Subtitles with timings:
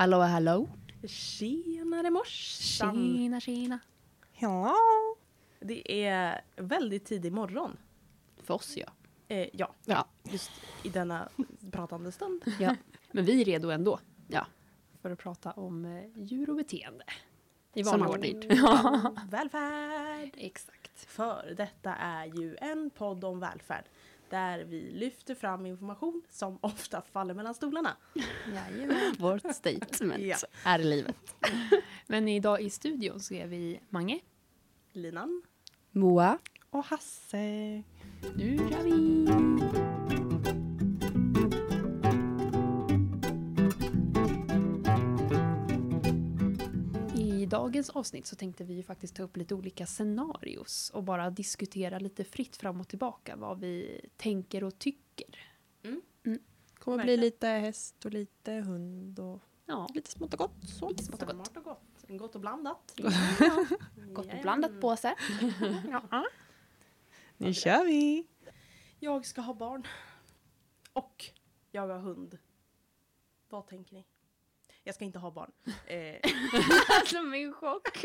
[0.00, 0.68] Hallå, hallå.
[1.04, 2.94] Tjenare morsan!
[3.16, 3.78] Tjena, tjena.
[4.38, 4.74] Ja.
[5.60, 7.76] Det är väldigt tidig morgon.
[8.42, 8.86] För oss ja.
[9.28, 10.06] Eh, ja, Ja.
[10.22, 10.50] just
[10.82, 11.28] i denna
[11.70, 12.42] pratande stund.
[12.60, 12.76] ja.
[13.12, 14.00] Men vi är redo ändå.
[14.28, 14.46] Ja.
[15.02, 17.04] För att prata om eh, djur och beteende.
[17.74, 18.42] I vanlig ordning.
[18.48, 19.14] Ja.
[19.30, 20.30] Välfärd!
[20.36, 21.00] Exakt.
[21.06, 23.84] För detta är ju en podd om välfärd.
[24.30, 27.96] Där vi lyfter fram information som ofta faller mellan stolarna.
[28.54, 29.14] Jajamän.
[29.18, 30.36] Vårt statement Ja.
[30.64, 31.16] är livet.
[32.06, 34.20] Men idag i studion så är vi Mange.
[34.92, 35.42] Linan.
[35.90, 36.38] Moa.
[36.70, 37.36] Och Hasse.
[38.36, 39.89] Nu kör vi!
[47.50, 51.98] Dagens avsnitt så tänkte vi ju faktiskt ta upp lite olika scenarios och bara diskutera
[51.98, 55.26] lite fritt fram och tillbaka vad vi tänker och tycker.
[56.78, 60.68] Kommer bli lite häst och lite hund och Ja, lite smått och gott.
[60.68, 60.88] Så.
[60.88, 61.36] lite smått och gott.
[61.36, 62.04] Smart och gott.
[62.08, 62.94] Gott och blandat.
[64.12, 64.42] Gott och Ja.
[64.42, 65.14] blandat påse.
[67.36, 68.26] Nu kör vi!
[68.98, 69.86] Jag ska ha barn.
[70.92, 71.24] Och
[71.70, 72.38] jag har hund.
[73.48, 74.04] Vad tänker ni?
[74.84, 75.50] Jag ska inte ha barn.
[75.86, 76.16] Eh,
[77.00, 77.88] Alltså min chock.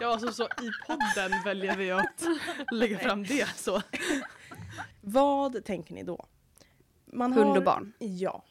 [0.00, 2.22] Ja, alltså så i podden väljer vi att
[2.72, 3.82] lägga fram det så.
[5.00, 6.26] vad tänker ni då?
[7.06, 7.92] Man Hund och barn.
[7.98, 8.44] Ja.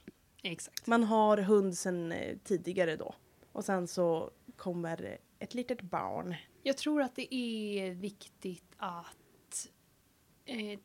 [0.43, 0.87] Exakt.
[0.87, 3.15] Man har hund sen eh, tidigare då.
[3.51, 6.35] Och sen så kommer ett litet barn.
[6.63, 9.67] Jag tror att det är viktigt att
[10.45, 10.79] eh,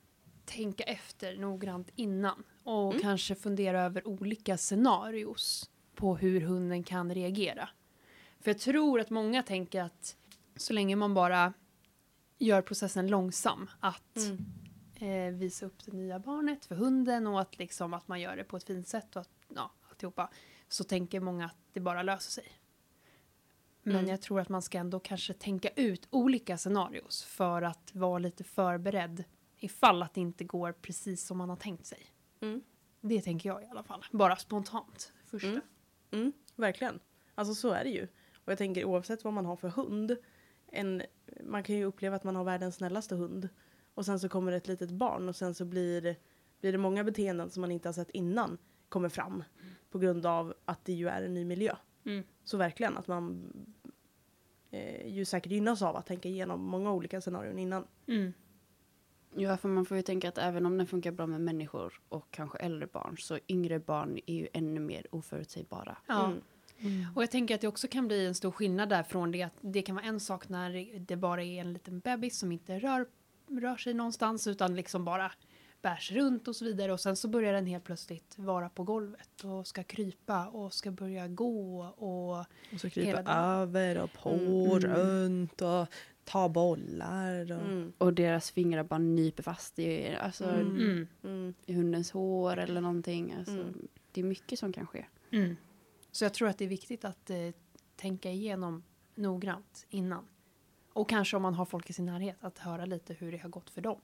[0.45, 2.43] tänka efter noggrant innan.
[2.65, 3.03] Och Mm.
[3.03, 5.70] kanske fundera över olika scenarios
[6.01, 7.69] på hur hunden kan reagera.
[8.41, 10.17] För jag tror att många tänker att
[10.57, 11.53] så länge man bara
[12.39, 14.17] gör processen långsam, att
[14.95, 18.45] eh, visa upp det nya barnet för hunden och att, liksom, att man gör det
[18.45, 20.31] på ett fint sätt och att, ja, alltihopa,
[20.69, 22.53] så tänker många att det bara löser sig.
[23.83, 24.11] Men Mm.
[24.11, 28.45] jag tror att man ska ändå kanske tänka ut olika scenarios för att vara lite
[28.45, 29.25] förberedd
[29.59, 32.07] ifall att det inte går precis som man har tänkt sig.
[32.41, 32.63] Mm.
[33.01, 34.05] Det tänker jag i alla fall.
[34.13, 35.13] Bara spontant.
[35.27, 35.49] Första.
[35.49, 35.61] Mm.
[36.11, 37.01] Mm, verkligen.
[37.35, 38.09] Alltså så är det ju.
[38.45, 40.17] Och jag tänker oavsett vad man har för hund.
[40.67, 41.03] En,
[41.45, 43.49] man kan ju uppleva att man har världens snällaste hund.
[43.95, 46.17] Och sen så kommer ett litet barn och sen så blir,
[46.61, 49.45] blir det många beteenden som man inte har sett innan kommer fram.
[49.91, 51.77] På grund av att det ju är en ny miljö.
[52.05, 52.25] Mm.
[52.45, 53.53] Så verkligen att man
[54.71, 57.87] eh, ju säkert gynnas av att tänka igenom många olika scenarion innan.
[58.07, 58.33] Mm.
[59.35, 62.31] Ja, för man får ju tänka att även om den funkar bra med människor och
[62.31, 65.97] kanske äldre barn så yngre barn är ju ännu mer oförutsägbara.
[66.07, 66.33] Ja.
[66.79, 67.07] Mm.
[67.15, 69.59] Och jag tänker att det också kan bli en stor skillnad där från det att
[69.61, 73.07] det kan vara en sak när det bara är en liten bebis som inte rör,
[73.61, 75.33] rör sig någonstans utan liksom bara
[75.83, 79.45] bärs runt och så vidare och sen så börjar den helt plötsligt vara på golvet
[79.45, 82.39] och ska krypa och ska börja gå och
[82.73, 84.81] Och så Hela krypa över och på Mm.
[84.81, 85.87] runt och
[86.31, 87.53] ta bollar.
[87.53, 87.63] Och...
[87.63, 87.93] Mm.
[87.99, 90.77] Och deras fingrar bara nyper fast i, alltså, Mm.
[90.77, 91.07] mm.
[91.25, 91.55] Mm.
[91.67, 93.33] i hundens hår eller någonting.
[93.39, 93.89] Alltså, Mm.
[94.13, 95.07] Det är mycket som kan ske.
[95.31, 95.57] Mm.
[96.11, 97.37] Så jag tror att det är viktigt att eh,
[97.97, 98.83] tänka igenom
[99.15, 100.25] noggrant innan.
[100.93, 103.49] Och kanske om man har folk i sin närhet att höra lite hur det har
[103.49, 104.01] gått för dem.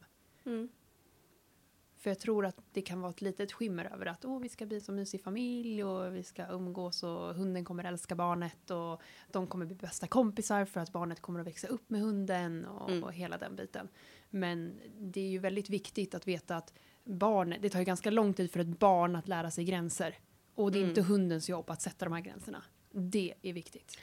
[2.07, 4.67] För jag tror att det kan vara ett litet skimmer över att Åh, vi ska
[4.67, 9.01] bli så mysig familj och vi ska umgås och hunden kommer älska barnet och
[9.33, 12.91] de kommer bli bästa kompisar för att barnet kommer att växa upp med hunden och,
[12.91, 13.05] Mm.
[13.05, 13.89] och hela den biten.
[14.31, 16.75] Men det är ju väldigt viktigt att veta att
[17.05, 20.19] barn, det tar ju ganska lång tid för ett barn att lära sig gränser.
[20.55, 20.89] Och det är Mm.
[20.91, 22.63] inte hundens jobb att sätta de här gränserna.
[22.93, 23.99] Det är viktigt.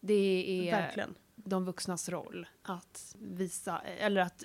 [0.00, 1.14] Det är Verkligen.
[1.34, 4.44] de vuxnas roll att visa, eller att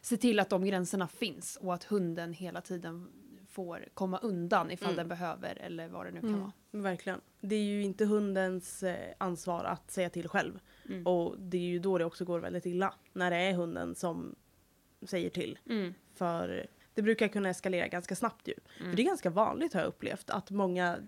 [0.00, 3.08] se till att de gränserna finns och att hunden hela tiden
[3.48, 4.96] får komma undan ifall Mm.
[4.96, 6.40] den behöver eller vad det nu kan Mm.
[6.40, 6.52] vara.
[6.70, 7.20] Verkligen.
[7.40, 10.58] Det är ju inte hundens eh, ansvar att säga till själv.
[10.88, 11.06] Mm.
[11.06, 12.94] Och det är ju då det också går väldigt illa.
[13.12, 14.34] När det är hunden som
[15.02, 15.58] säger till.
[15.68, 15.94] Mm.
[16.14, 18.54] För det brukar kunna eskalera ganska snabbt ju.
[18.80, 18.90] Mm.
[18.90, 20.98] För det är ganska vanligt har jag upplevt att många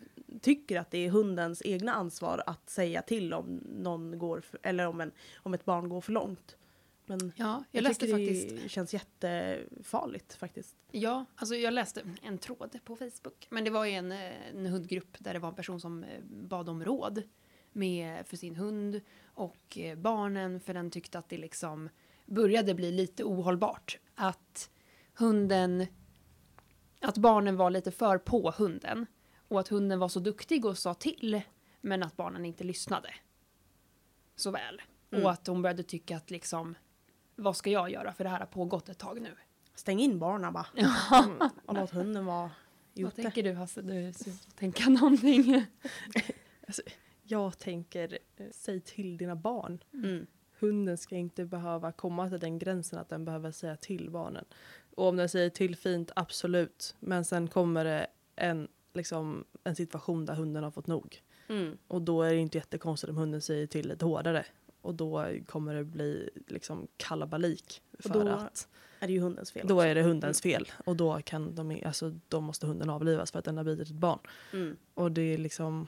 [0.40, 4.86] tycker att det är hundens egna ansvar att säga till om någon går för, eller
[4.86, 6.56] om, en, om ett barn går för långt.
[7.06, 10.76] Men Ja, jag, jag läste faktiskt det känns jättefarligt faktiskt.
[10.90, 13.46] Ja, alltså jag läste en tråd på Facebook.
[13.50, 16.68] Men det var ju en, en hundgrupp där det var en person som eh, bad
[16.68, 17.22] om råd
[17.72, 21.88] med, för sin hund och eh, barnen för den tyckte att det liksom
[22.26, 23.98] började bli lite ohållbart.
[24.14, 24.70] Att
[25.14, 25.86] hunden,
[27.00, 29.06] att barnen var lite för på hunden
[29.48, 31.42] och att hunden var så duktig och sa till
[31.80, 33.14] men att barnen inte lyssnade
[34.36, 34.82] så väl.
[35.10, 35.24] Mm.
[35.24, 36.74] Och att hon började tycka att liksom
[37.42, 39.34] vad ska jag göra för det här har pågått ett tag nu.
[39.74, 40.66] Stäng in barnen bara.
[40.74, 41.24] Ja.
[41.24, 41.50] Mm.
[41.66, 42.50] Och låt hunden vara
[42.94, 43.22] Vad ute.
[43.22, 43.82] tänker du Hasse?
[43.82, 45.66] Du ser ut att tänka någonting.
[46.66, 46.82] Alltså,
[47.22, 49.78] jag tänker, eh, säg till dina barn.
[49.94, 50.26] Mm.
[50.60, 54.44] Hunden ska inte behöva komma till den gränsen att den behöver säga till barnen.
[54.94, 56.96] Och om den säger till fint, absolut.
[57.00, 58.06] Men sen kommer det
[58.36, 61.22] en, liksom, en situation där hunden har fått nog.
[61.48, 61.78] Mm.
[61.88, 64.46] Och då är det inte jättekonstigt om hunden säger till lite hårdare.
[64.82, 67.82] Och då kommer det bli liksom kalabalik.
[67.98, 68.68] Och För då att
[69.00, 69.86] Är det ju hundens fel då också.
[69.86, 70.72] är det hundens fel.
[70.84, 73.94] Och då, kan de, alltså, då måste hunden avlivas för att den har bitit ett
[73.94, 74.18] barn.
[74.52, 74.76] Mm.
[74.94, 75.86] Och det är liksom,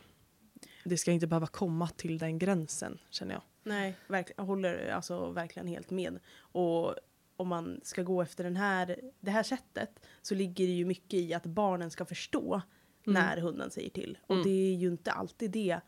[0.85, 3.43] det ska inte behöva komma till den gränsen känner jag.
[3.63, 6.19] Nej, verkligen, jag håller alltså verkligen helt med.
[6.37, 6.95] Och
[7.37, 9.91] om man ska gå efter den här, det här sättet
[10.23, 12.63] så ligger det ju mycket i att barnen ska förstå
[13.07, 13.23] Mm.
[13.23, 14.19] när hunden säger till.
[14.23, 14.45] Och Mm.
[14.45, 15.81] det är ju inte alltid det.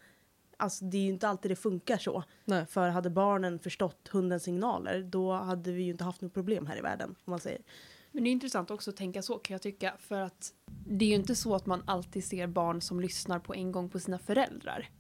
[0.57, 2.25] Alltså det är ju inte alltid det funkar så.
[2.45, 2.67] Nej.
[2.67, 6.79] För hade barnen förstått hundens signaler då hade vi ju inte haft något problem här
[6.79, 7.15] i världen.
[7.25, 7.63] Om man säger.
[8.13, 9.95] Men det är intressant också att tänka så kan jag tycka.
[9.99, 10.53] För att
[10.87, 13.91] det är ju inte så att man alltid ser barn som lyssnar på en gång
[13.91, 14.91] på sina föräldrar.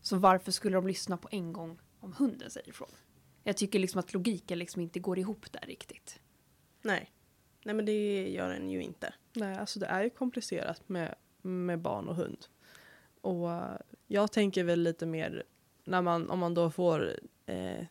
[0.00, 2.88] Så varför skulle de lyssna på en gång om hunden säger ifrån?
[3.42, 6.20] Jag tycker liksom att logiken liksom inte går ihop där riktigt.
[6.82, 7.12] Nej.
[7.64, 9.14] Nej men det gör den ju inte.
[9.32, 12.46] Nej, alltså det är ju komplicerat med, med barn och hund.
[13.20, 13.48] Och
[14.06, 15.42] jag tänker väl lite mer
[15.84, 17.16] när man, om man då får
[17.46, 17.84] eh,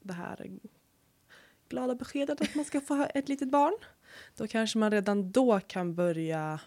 [0.00, 0.50] det här
[1.68, 3.74] glada beskedet att man ska få ha ett litet barn.
[4.36, 6.60] Då kanske man redan då kan börja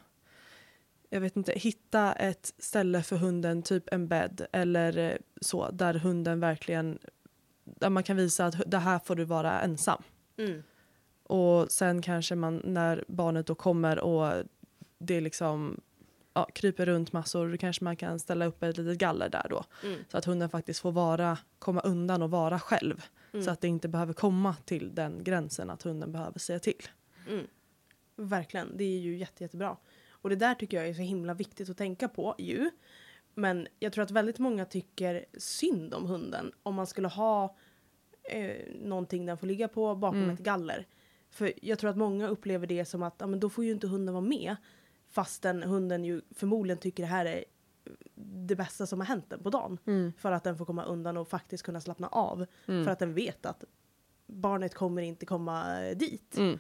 [1.10, 5.94] jag vet inte, hitta ett ställe för hunden, typ en bädd eller eh, så, där
[5.94, 7.00] hunden verkligen,
[7.64, 10.04] där man kan visa att det här får du vara ensam.
[10.38, 10.64] Mm.
[11.24, 14.44] Och sen kanske man när barnet då kommer och
[14.98, 15.82] det liksom
[16.34, 19.64] ja, kryper runt massor, då kanske man kan ställa upp ett litet galler där då.
[19.84, 20.00] Mm.
[20.12, 23.04] Så att hunden faktiskt får vara, komma undan och vara själv.
[23.34, 23.46] Mm.
[23.46, 26.88] Så att det inte behöver komma till den gränsen att hunden behöver säga till.
[27.30, 27.48] Mm.
[28.16, 29.78] Verkligen, det är ju jätte, jättebra.
[30.10, 32.70] Och det där tycker jag är så himla viktigt att tänka på ju.
[33.34, 37.56] Men jag tror att väldigt många tycker synd om hunden om man skulle ha
[38.24, 40.30] eh, någonting den får ligga på bakom Mm.
[40.30, 40.88] ett galler.
[41.30, 43.88] För jag tror att många upplever det som att ja, men då får ju inte
[43.88, 44.56] hunden vara med.
[45.10, 47.44] Fastän hunden ju förmodligen tycker det här är
[48.16, 49.78] det bästa som har hänt den på dagen.
[50.18, 52.46] För att den får komma undan och faktiskt kunna slappna av.
[52.68, 52.84] Mm.
[52.86, 53.64] För att den vet att
[54.28, 56.38] barnet kommer inte komma eh, dit.
[56.38, 56.60] Mm.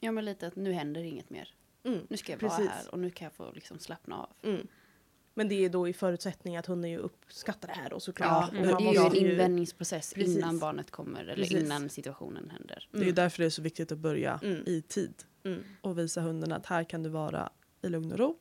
[0.00, 1.54] Ja men lite att nu händer inget mer.
[1.82, 2.00] Mm.
[2.10, 2.58] Nu ska jag Precis.
[2.58, 4.28] vara här och nu kan jag få liksom slappna av.
[4.42, 4.66] Mm.
[5.34, 8.52] Men det är då i förutsättning att hunden ju uppskattar det här och Ja, såklart.
[8.52, 8.74] Mm.
[8.74, 10.36] Och det är ju en invändningsprocess Precis.
[10.36, 11.62] innan barnet kommer eller Precis.
[11.64, 12.88] innan situationen händer.
[12.92, 14.62] Det är ju därför det är så viktigt att börja Mm.
[14.66, 15.14] i tid
[15.44, 15.62] Mm.
[15.80, 17.50] och visa hunden att här kan du vara
[17.82, 18.38] i lugn och ro.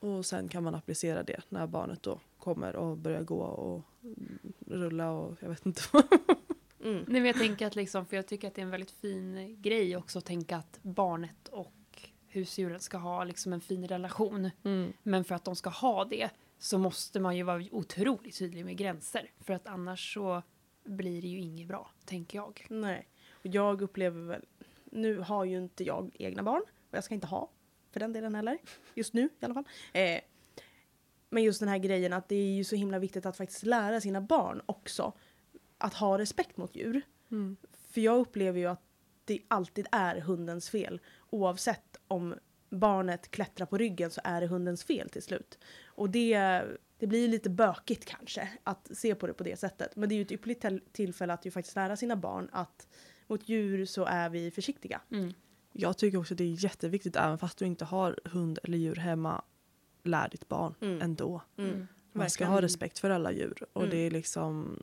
[0.00, 3.82] Och sen kan man applicera det när barnet då kommer och börjar gå och
[4.66, 6.04] rulla och jag vet inte vad.
[6.84, 7.04] Mm.
[7.06, 9.56] Nej, men jag tänker att liksom, för jag tycker att det är en väldigt fin
[9.62, 11.72] grej också att tänka att barnet och
[12.26, 14.50] husdjuret ska ha liksom en fin relation.
[14.62, 14.92] Mm.
[15.02, 18.76] Men för att de ska ha det så måste man ju vara otroligt tydlig med
[18.76, 19.30] gränser.
[19.40, 20.42] För att annars så
[20.84, 22.66] blir det ju inget bra, tänker jag.
[22.70, 23.08] Nej.
[23.30, 24.44] Och jag upplever väl,
[24.84, 27.50] nu har ju inte jag egna barn och jag ska inte ha
[27.96, 28.58] för den delen heller.
[28.94, 29.64] Just nu i alla fall.
[29.92, 30.20] Eh,
[31.30, 34.00] men just den här grejen att det är ju så himla viktigt att faktiskt lära
[34.00, 35.12] sina barn också
[35.78, 37.02] att ha respekt mot djur.
[37.30, 37.56] Mm.
[37.90, 38.82] För jag upplever ju att
[39.24, 41.00] det alltid är hundens fel.
[41.30, 42.34] Oavsett om
[42.70, 45.58] barnet klättrar på ryggen så är det hundens fel till slut.
[45.84, 46.62] Och det,
[46.98, 49.96] det blir lite bökigt kanske att se på det på det sättet.
[49.96, 52.88] Men det är ju ett ypperligt till- tillfälle att ju faktiskt lära sina barn att
[53.26, 55.00] mot djur så är vi försiktiga.
[55.10, 55.32] Mm.
[55.78, 59.42] Jag tycker också det är jätteviktigt även fast du inte har hund eller djur hemma.
[60.02, 61.02] Lär ditt barn Mm.
[61.02, 61.42] ändå.
[61.56, 61.70] Mm.
[61.70, 61.86] Mm.
[62.12, 63.90] Man ska ha respekt för alla djur och Mm.
[63.90, 64.82] det är liksom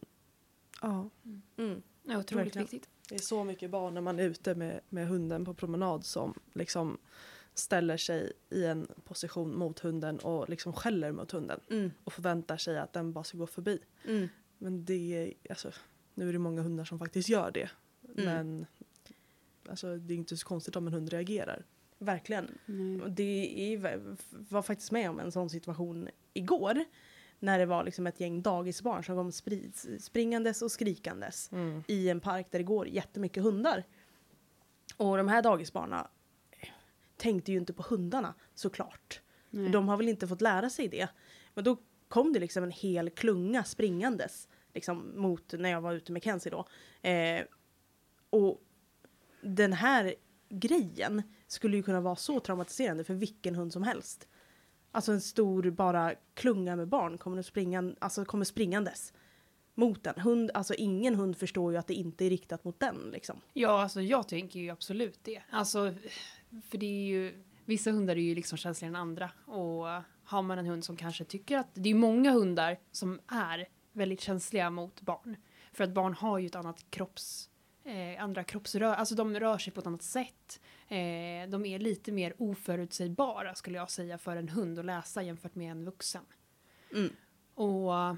[0.82, 1.10] ja,
[1.58, 1.82] Mm.
[2.04, 2.66] Det är otroligt Verkligen.
[2.68, 2.90] viktigt.
[3.10, 6.34] det är så mycket barn när man är ute med, med hunden på promenad som
[6.54, 6.98] liksom
[7.54, 11.92] ställer sig i en position mot hunden och liksom skäller mot hunden Mm.
[12.04, 13.80] och förväntar sig att den bara ska gå förbi.
[14.08, 14.28] Mm.
[14.58, 15.72] Men det är, alltså,
[16.14, 17.70] nu är det många hundar som faktiskt gör det.
[18.18, 18.26] Mm.
[18.26, 18.66] Men
[19.70, 21.66] alltså, det är inte så konstigt om en hund reagerar.
[21.98, 22.58] Verkligen.
[23.04, 26.86] Och det är, var faktiskt med om en sån situation igår.
[27.40, 31.50] När det var liksom ett gäng dagisbarn som kom spri- springandes och skrikandes
[31.88, 33.84] i en park där det går jättemycket hundar.
[34.98, 36.08] Och de här dagisbarna
[37.18, 39.22] tänkte ju inte på hundarna såklart.
[39.50, 39.70] Nej.
[39.72, 41.08] De har väl inte fått lära sig det.
[41.54, 41.78] Men då
[42.08, 46.52] kom det liksom en hel klunga springandes liksom mot när jag var ute med Kenzie
[46.52, 46.66] då.
[47.10, 47.46] Eh,
[48.30, 48.62] och
[49.44, 50.16] den här
[50.50, 54.28] grejen skulle ju kunna vara så traumatiserande för vilken hund som helst.
[54.92, 59.14] Alltså en stor bara klunga med barn kommer, att springa, alltså kommer springandes
[59.76, 60.52] mot en hund.
[60.54, 63.42] Alltså ingen hund förstår ju att det inte är riktat mot den liksom.
[63.54, 65.42] Ja, alltså jag tänker ju absolut det.
[65.50, 65.94] Alltså,
[66.70, 69.32] för det är ju, vissa hundar är ju liksom känsligare än andra.
[69.46, 69.86] Och
[70.24, 74.22] har man en hund som kanske tycker att det är många hundar som är väldigt
[74.22, 75.36] känsliga mot barn.
[75.74, 77.50] För att barn har ju ett annat kropps,
[77.84, 80.62] eh, andra kroppsrör, alltså de rör sig på ett annat sätt.
[80.88, 85.56] Eh, de är lite mer oförutsägbara skulle jag säga för en hund att läsa jämfört
[85.56, 86.26] med en vuxen.
[86.94, 87.10] Mm.
[87.56, 88.16] Och eh,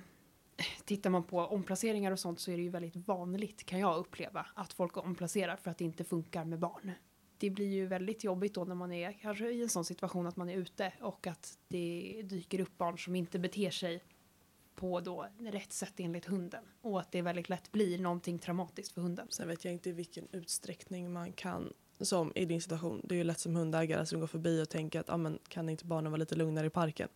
[0.86, 4.46] tittar man på omplaceringar och sånt så är det ju väldigt vanligt kan jag uppleva
[4.56, 6.92] att folk omplacerar för att det inte funkar med barn.
[7.38, 10.36] Det blir ju väldigt jobbigt då när man är kanske i en sån situation att
[10.36, 14.04] man är ute och att det dyker upp barn som inte beter sig
[14.76, 19.02] på då rätt sätt enligt hunden och att det väldigt lätt blir någonting traumatiskt för
[19.02, 19.28] hunden.
[19.30, 23.18] Sen vet jag inte i vilken utsträckning man kan, som i din situation, det är
[23.18, 26.12] ju lätt som hundägare som går förbi och tänker att ah, men, kan inte barnen
[26.12, 27.10] vara lite lugnare i parken?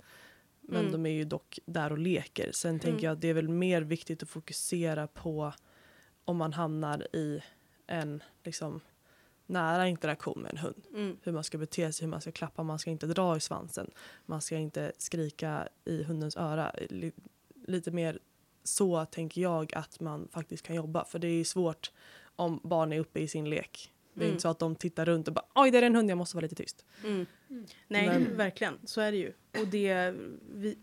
[0.62, 0.92] Men Mm.
[0.92, 2.52] de är ju dock där och leker.
[2.52, 2.80] Sen Mm.
[2.80, 5.54] tänker jag att det är väl mer viktigt att fokusera på
[6.26, 7.42] om man hamnar i
[7.88, 8.80] en liksom,
[9.46, 10.84] nära interaktion med en hund.
[10.94, 11.18] Mm.
[11.24, 13.92] Hur man ska bete sig, hur man ska klappa, man ska inte dra i svansen.
[14.26, 16.72] Man ska inte skrika i hundens öra.
[17.70, 18.20] Li- Lite mer
[18.64, 21.06] så tänker jag att man faktiskt kan jobba.
[21.06, 21.92] För det är ju svårt
[22.36, 23.92] om barn är uppe i sin lek.
[24.14, 24.32] Det är Mm.
[24.34, 26.36] inte så att de tittar runt och bara oj det är en hund, jag måste
[26.38, 26.86] vara lite tyst.
[27.04, 27.26] Mm.
[27.50, 27.66] Mm.
[27.88, 28.74] Nej, Men- verkligen.
[28.86, 29.34] Så är det ju.
[29.60, 30.16] Och det,
[30.54, 30.78] vi,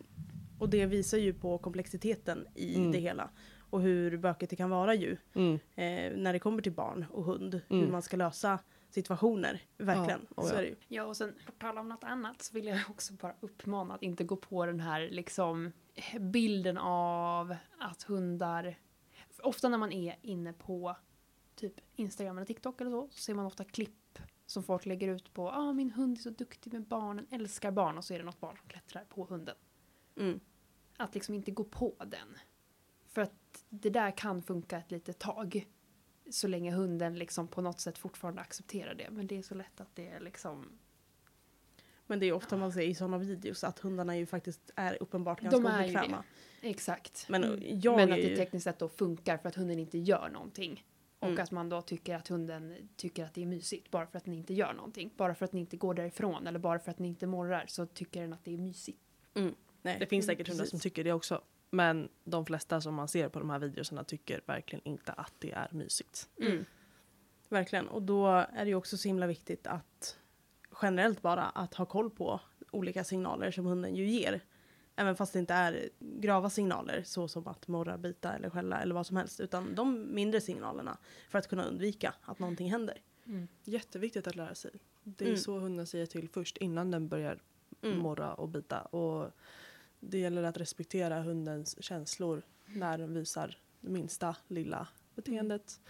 [0.59, 2.93] och det visar ju på komplexiteten i Mm.
[2.93, 3.31] det hela.
[3.71, 5.16] Och hur bökigt det kan vara ju.
[5.35, 5.55] Mm.
[5.55, 7.61] Eh, när det kommer till barn och hund.
[7.69, 7.93] Hur Mm.
[7.93, 8.59] man ska lösa
[8.90, 9.62] situationer.
[9.76, 10.26] Verkligen.
[10.37, 10.59] Ja, oh så ja.
[10.59, 10.76] är det ju.
[10.88, 14.02] Ja, och sen på tal om något annat så vill jag också bara uppmana att
[14.02, 15.73] inte gå på den här liksom
[16.21, 18.78] bilden av att hundar...
[19.43, 20.97] Ofta när man är inne på
[21.55, 25.33] typ Instagram eller TikTok eller så, så ser man ofta klipp som folk lägger ut
[25.33, 28.25] på ah, min hund är så duktig med barnen, älskar barn och så är det
[28.25, 29.57] något barn som klättrar på hunden.
[30.16, 30.40] Mm.
[30.97, 32.37] Att liksom inte gå på den.
[33.07, 35.66] För att det där kan funka ett litet tag.
[36.30, 39.11] Så länge hunden liksom på något sätt fortfarande accepterar det.
[39.11, 40.78] Men det är så lätt att det är liksom
[42.06, 45.40] Men det är ofta man ser i sådana videos att hundarna ju faktiskt är uppenbart
[45.40, 46.25] ganska De är ju obekväma.
[46.61, 47.26] Exakt.
[47.28, 47.80] Men Mm.
[47.80, 48.37] jag Men att det ju...
[48.37, 50.85] tekniskt sett då funkar för att hunden inte gör någonting.
[51.18, 51.42] Och Mm.
[51.42, 54.35] att man då tycker att hunden tycker att det är mysigt bara för att den
[54.35, 55.11] inte gör någonting.
[55.16, 57.87] Bara för att den inte går därifrån eller bara för att den inte morrar så
[57.87, 58.99] tycker den att det är mysigt.
[59.83, 61.42] Nej, Det finns mm, säkert hundar som tycker det också.
[61.70, 65.52] Men de flesta som man ser på de här videorna tycker verkligen inte att det
[65.52, 66.28] är mysigt.
[66.40, 66.64] Mm.
[67.49, 67.88] Verkligen.
[67.88, 70.18] Och då är det ju också så himla viktigt att
[70.82, 74.40] generellt bara att ha koll på olika signaler som hunden ju ger.
[74.96, 78.94] Även fast det inte är grava signaler så som att morra, bita eller skälla eller
[78.94, 79.40] vad som helst.
[79.40, 82.99] Utan de mindre signalerna för att kunna undvika att någonting händer.
[83.64, 84.70] Jätteviktigt att lära sig.
[85.02, 85.38] Det är Mm.
[85.40, 87.42] så hunden säger till först innan den börjar
[87.82, 87.99] Mm.
[87.99, 88.80] morra och bita.
[88.80, 89.30] Och
[90.10, 95.80] det gäller att respektera hundens känslor när den visar det minsta lilla beteendet.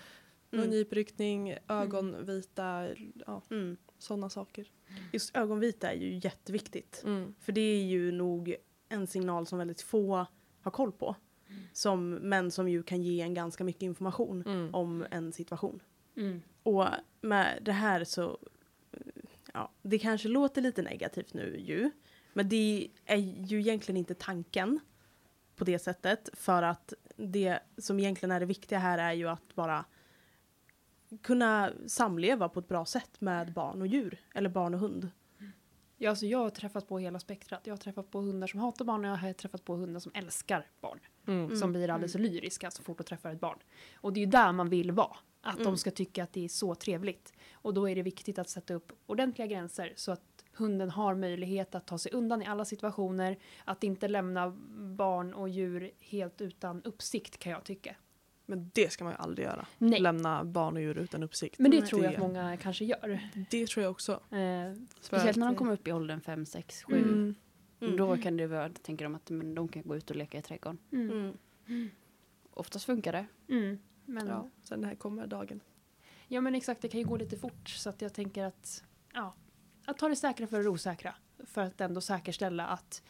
[0.51, 0.65] Mm.
[0.65, 2.89] Mungiprickning, ögonvita,
[3.27, 3.77] ja, Mm.
[3.99, 4.71] sådana saker.
[5.13, 7.03] Just ögonvita är ju jätteviktigt.
[7.05, 7.35] Mm.
[7.41, 8.57] För det är ju nog
[8.89, 10.27] en signal som väldigt få
[10.61, 11.17] har koll på.
[11.73, 14.75] Som, men som ju kan ge en ganska mycket information Mm.
[14.75, 15.81] om en situation.
[16.17, 16.43] Mm.
[16.63, 16.87] Och
[17.21, 18.39] med det här så,
[19.55, 21.91] ja, det kanske låter lite negativt nu ju.
[22.37, 24.81] Men det är ju egentligen inte tanken
[25.57, 26.29] på det sättet.
[26.33, 29.85] För att det som egentligen är det viktiga här är ju att bara
[31.23, 34.19] kunna samleva på ett bra sätt med barn och djur.
[34.35, 35.11] Eller barn och hund.
[35.97, 37.61] Ja, alltså jag har träffat på hela spektrat.
[37.65, 40.13] Jag har träffat på hundar som hatar barn och jag har träffat på hundar som
[40.15, 40.99] älskar barn.
[41.27, 41.57] Mm.
[41.57, 43.59] Som blir alldeles lyriska så fort de träffar ett barn.
[43.95, 45.17] Och det är ju där man vill vara.
[45.41, 45.65] Att Mm.
[45.65, 47.33] de ska tycka att det är så trevligt.
[47.53, 51.75] Och då är det viktigt att sätta upp ordentliga gränser så att hunden har möjlighet
[51.75, 53.39] att ta sig undan i alla situationer.
[53.65, 54.51] Att inte lämna
[54.97, 57.97] barn och djur helt utan uppsikt kan jag tycka.
[58.47, 59.67] Men det ska man ju aldrig göra.
[59.79, 60.01] Nej.
[60.01, 61.59] Lämna barn och djur utan uppsikt.
[61.59, 61.89] Men det Nej.
[61.89, 63.29] tror jag att många kanske gör.
[63.51, 64.13] Det tror jag också.
[64.13, 66.97] Eh, Speciellt när de kommer upp i åldern 5, 6, 7.
[66.97, 67.35] Mm.
[67.81, 67.97] Mm.
[67.97, 70.43] Då kan det vara, tänker de att men, de kan gå ut och leka i
[70.43, 70.79] trädgården.
[70.93, 71.33] Mm.
[71.67, 71.91] Mm.
[72.51, 73.27] Oftast funkar det.
[73.49, 73.79] Mm.
[74.05, 74.33] Men, ja.
[74.33, 75.61] Ja, sen det här kommer dagen.
[76.29, 77.69] men exakt, det kan ju gå lite fort.
[77.69, 79.35] Så att jag tänker att, ja,
[79.87, 81.15] att ta det säkra för det osäkra.
[81.45, 83.03] För att ändå säkerställa att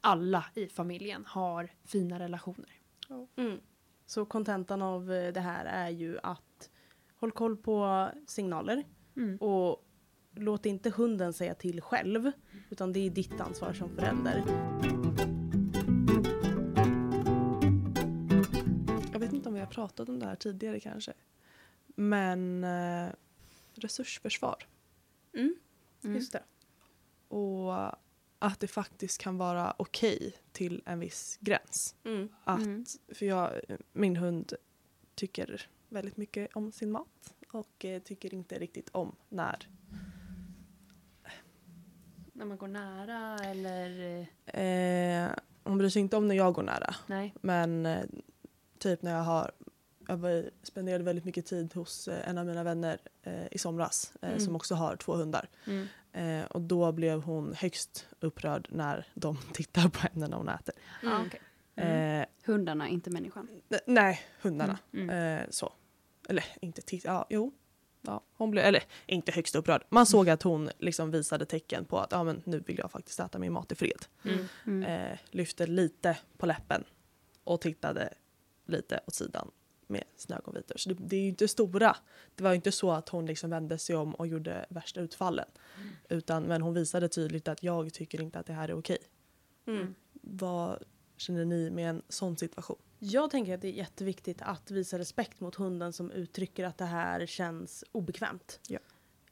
[0.00, 2.72] alla i familjen har fina relationer.
[3.36, 3.60] Mm.
[4.06, 6.70] Så kontentan av eh, det här är ju att
[7.16, 8.84] håll koll på signaler
[9.16, 9.36] Mm.
[9.36, 9.84] och
[10.34, 12.32] låt inte hunden säga till själv
[12.70, 14.44] utan det är ditt ansvar som förälder.
[19.12, 21.12] Jag vet inte om vi har pratat om det här tidigare kanske.
[21.86, 23.08] Men eh,
[23.74, 24.66] resursförsvar.
[25.34, 25.54] Mm.
[26.04, 26.16] Mm.
[26.16, 26.42] Just det.
[27.28, 27.74] Och
[28.38, 31.96] att det faktiskt kan vara okej till en viss gräns.
[32.04, 32.28] Mm.
[32.44, 32.84] Att, Mm.
[33.08, 33.60] För jag,
[33.92, 34.52] min hund
[35.14, 39.68] tycker väldigt mycket om sin mat och eh, tycker inte riktigt om när
[42.32, 44.20] När man går nära eller?
[44.46, 45.30] Eh,
[45.64, 46.94] hon bryr sig inte om när jag går nära.
[47.06, 47.34] Nej.
[47.40, 48.04] Men eh,
[48.78, 49.52] typ när jag har
[50.20, 54.28] jag spenderade väldigt mycket tid hos eh, en av mina vänner eh, i somras eh,
[54.28, 54.40] Mm.
[54.40, 55.48] som också har två hundar.
[55.66, 55.86] Mm.
[56.12, 60.74] Eh, och då blev hon högst upprörd när de tittar på henne när hon äter.
[61.02, 61.30] Mm.
[61.76, 62.20] Mm.
[62.20, 63.48] Eh, Hundarna, inte människan.
[63.86, 64.78] nej, hundarna.
[64.92, 65.10] Mm.
[65.10, 65.38] Mm.
[65.40, 65.72] Eh, så.
[66.28, 67.52] Eller inte titta, ja jo.
[68.06, 69.84] Ja, hon blev, eller inte högst upprörd.
[69.88, 73.20] Man såg att hon liksom visade tecken på att ja, men nu vill jag faktiskt
[73.20, 74.04] äta min mat i fred.
[74.24, 74.46] Mm.
[74.66, 74.82] Mm.
[75.12, 76.84] Eh, lyfte lite på läppen
[77.44, 78.14] och tittade
[78.66, 79.50] lite åt sidan
[79.92, 80.76] med sina ögonvitor.
[80.76, 81.96] Så det, det är ju inte stora.
[82.34, 85.48] Det var ju inte så att hon liksom vände sig om och gjorde värsta utfallen.
[86.08, 88.98] Utan, men hon visade tydligt att jag tycker inte att det här är okej.
[89.66, 89.94] Mm.
[90.12, 90.82] Vad
[91.16, 92.78] känner ni med en sån situation?
[92.98, 96.84] Jag tänker att det är jätteviktigt att visa respekt mot hunden som uttrycker att det
[96.84, 98.60] här känns obekvämt.
[98.68, 98.78] Ja.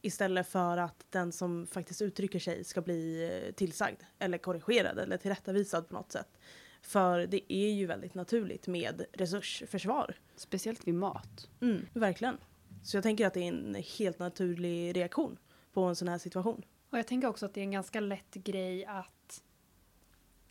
[0.01, 5.17] Istället för att den som faktiskt uttrycker sig ska bli eh, tillsagd eller korrigerad eller
[5.17, 6.39] tillrättavisad på något sätt.
[6.81, 10.15] För det är ju väldigt naturligt med resursförsvar.
[10.35, 11.49] Speciellt vid mat.
[11.61, 12.37] Mm, verkligen.
[12.83, 15.37] Så jag tänker att det är en helt naturlig reaktion
[15.73, 16.63] på en sån här situation.
[16.89, 19.43] Och jag tänker också att det är en ganska lätt grej att,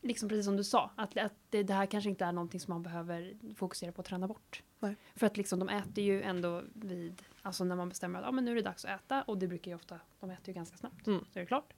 [0.00, 2.74] liksom precis som du sa, att, att det, det här kanske inte är någonting som
[2.74, 4.62] man behöver fokusera på att träna bort.
[4.78, 4.96] Nej.
[5.16, 8.44] För att liksom de äter ju ändå vid, alltså när man bestämmer att ah, men
[8.44, 10.76] nu är det dags att äta och det brukar ju ofta, de äter ju ganska
[10.76, 11.24] snabbt, Mm.
[11.32, 11.72] så är det klart.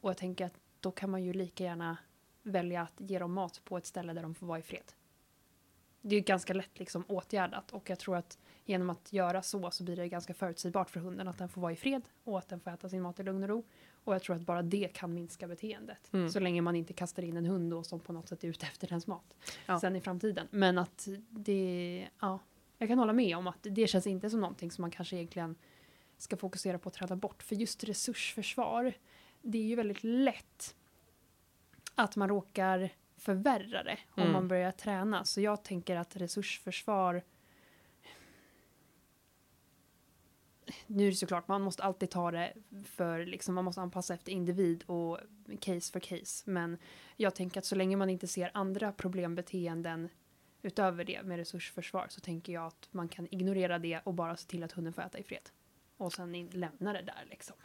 [0.00, 1.96] Och jag tänker att då kan man ju lika gärna
[2.44, 4.92] välja att ge dem mat på ett ställe där de får vara i fred.
[6.00, 9.70] Det är ju ganska lätt liksom åtgärdat och jag tror att genom att göra så
[9.70, 12.48] så blir det ganska förutsägbart för hunden att den får vara i fred och att
[12.48, 13.64] den får äta sin mat i lugn och ro.
[14.04, 16.12] Och jag tror att bara det kan minska beteendet.
[16.12, 16.30] Mm.
[16.30, 18.66] Så länge man inte kastar in en hund då som på något sätt är ute
[18.66, 19.34] efter dens mat.
[19.66, 19.80] Ja.
[19.80, 20.48] Sen i framtiden.
[20.50, 22.38] Men att det, ja.
[22.78, 25.56] Jag kan hålla med om att det känns inte som någonting som man kanske egentligen
[26.18, 27.42] ska fokusera på att träna bort.
[27.42, 28.92] För just resursförsvar,
[29.42, 30.76] det är ju väldigt lätt
[31.94, 34.32] att man råkar förvärra det om Mm.
[34.32, 35.24] man börjar träna.
[35.24, 37.22] Så jag tänker att resursförsvar
[40.86, 42.52] nu är det såklart, man måste alltid ta det
[42.84, 45.18] för, liksom, man måste anpassa efter individ och
[45.60, 46.50] case för case.
[46.50, 46.78] Men
[47.16, 50.08] jag tänker att så länge man inte ser andra problembeteenden
[50.62, 54.48] utöver det med resursförsvar så tänker jag att man kan ignorera det och bara se
[54.48, 55.48] till att hunden får äta i fred.
[55.96, 57.56] Och sen lämna det där liksom.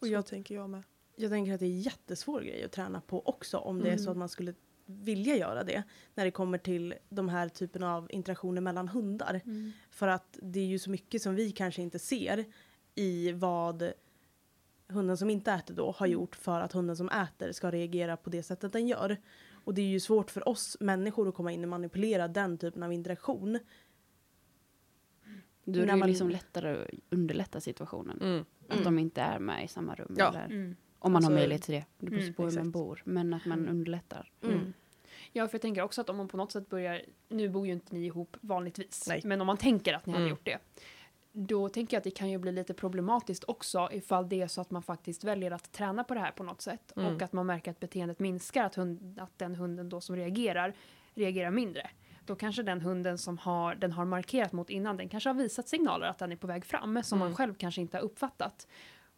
[0.00, 0.82] Och jag tänker jag med.
[1.22, 3.96] Jag tänker att det är en jättesvår grej att träna på också om det är
[3.96, 4.10] så Mm.
[4.12, 4.54] att man skulle
[4.86, 5.82] vilja göra det
[6.14, 9.40] när det kommer till de här typen av interaktioner mellan hundar.
[9.90, 12.44] För att det är ju så mycket som vi kanske inte ser
[12.94, 13.92] i vad
[14.88, 18.30] hunden som inte äter då har gjort för att hunden som äter ska reagera på
[18.30, 19.16] det sättet den gör.
[19.64, 22.82] Och det är ju svårt för oss människor att komma in och manipulera den typen
[22.82, 23.58] av interaktion.
[25.64, 28.20] Då är det man- ju liksom lättare att underlätta situationen.
[28.20, 28.44] Mm.
[28.68, 30.14] Att de inte är med i samma rum.
[30.18, 30.28] Ja.
[30.28, 30.76] Eller, Mm.
[31.02, 31.84] Om man Alltså, har möjlighet till det.
[31.98, 33.02] Det beror mm, på hur man bor.
[33.04, 34.30] Men att man underlättar.
[34.42, 34.72] Mm.
[35.32, 37.72] Ja, för jag tänker också att om man på något sätt börjar, nu bor ju
[37.72, 39.20] inte ni ihop vanligtvis, Nej.
[39.24, 40.30] men om man tänker att ni hade Mm.
[40.30, 40.58] gjort det,
[41.32, 44.60] då tänker jag att det kan ju bli lite problematiskt också ifall det är så
[44.60, 47.14] att man faktiskt väljer att träna på det här på något sätt Mm.
[47.16, 50.74] och att man märker att beteendet minskar, att, hund, att den hunden då som reagerar,
[51.14, 51.90] reagerar mindre.
[52.26, 55.68] Då kanske den hunden som har, den har markerat mot innan, den kanske har visat
[55.68, 57.36] signaler att den är på väg fram, som man Mm.
[57.36, 58.66] själv kanske inte har uppfattat.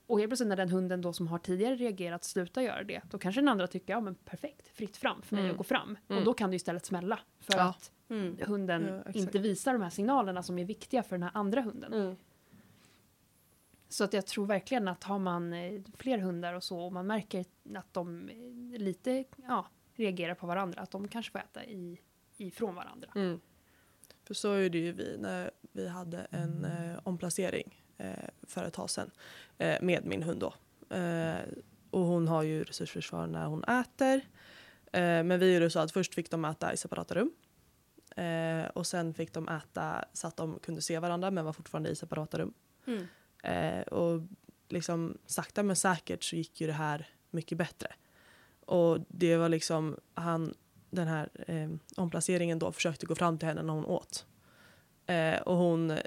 [0.06, 3.18] Och helt plötsligt när den hunden då som har tidigare reagerat slutar göra det, då
[3.18, 5.50] kanske den andra tycker ja men perfekt, fritt fram för mig Mm.
[5.52, 5.96] att gå fram.
[6.06, 6.24] Och Mm.
[6.24, 7.62] då kan det istället smälla för Ja.
[7.68, 8.36] att Mm.
[8.46, 11.92] hunden Ja, inte visar de här signalerna som är viktiga för den här andra hunden.
[11.92, 12.16] Mm.
[13.88, 17.06] Så att jag tror verkligen att har man eh, fler hundar och så och man
[17.06, 22.00] märker att de eh, lite ja, reagerar på varandra, att de kanske får äta i,
[22.36, 23.08] ifrån varandra.
[23.14, 23.40] Mm.
[24.24, 27.83] För så är det ju vi när vi hade en eh, omplacering
[28.42, 29.10] för ett tag sedan
[29.58, 30.54] eh, med min hund då.
[30.96, 31.40] Eh,
[31.90, 34.20] och hon har ju resursförsvar när hon äter.
[34.92, 37.32] Eh, men vi gjorde så att först fick de äta i separata rum.
[38.16, 41.90] Eh, och sen fick de äta så att de kunde se varandra men var fortfarande
[41.90, 42.54] i separata rum.
[42.86, 43.06] Mm.
[43.42, 44.22] Eh, och
[44.68, 47.92] liksom sakta men säkert så gick ju det här mycket bättre.
[48.66, 50.54] Och det var liksom han,
[50.90, 54.26] den här eh, omplaceringen då försökte gå fram till henne när hon åt.
[55.06, 55.98] Eh, och hon eh,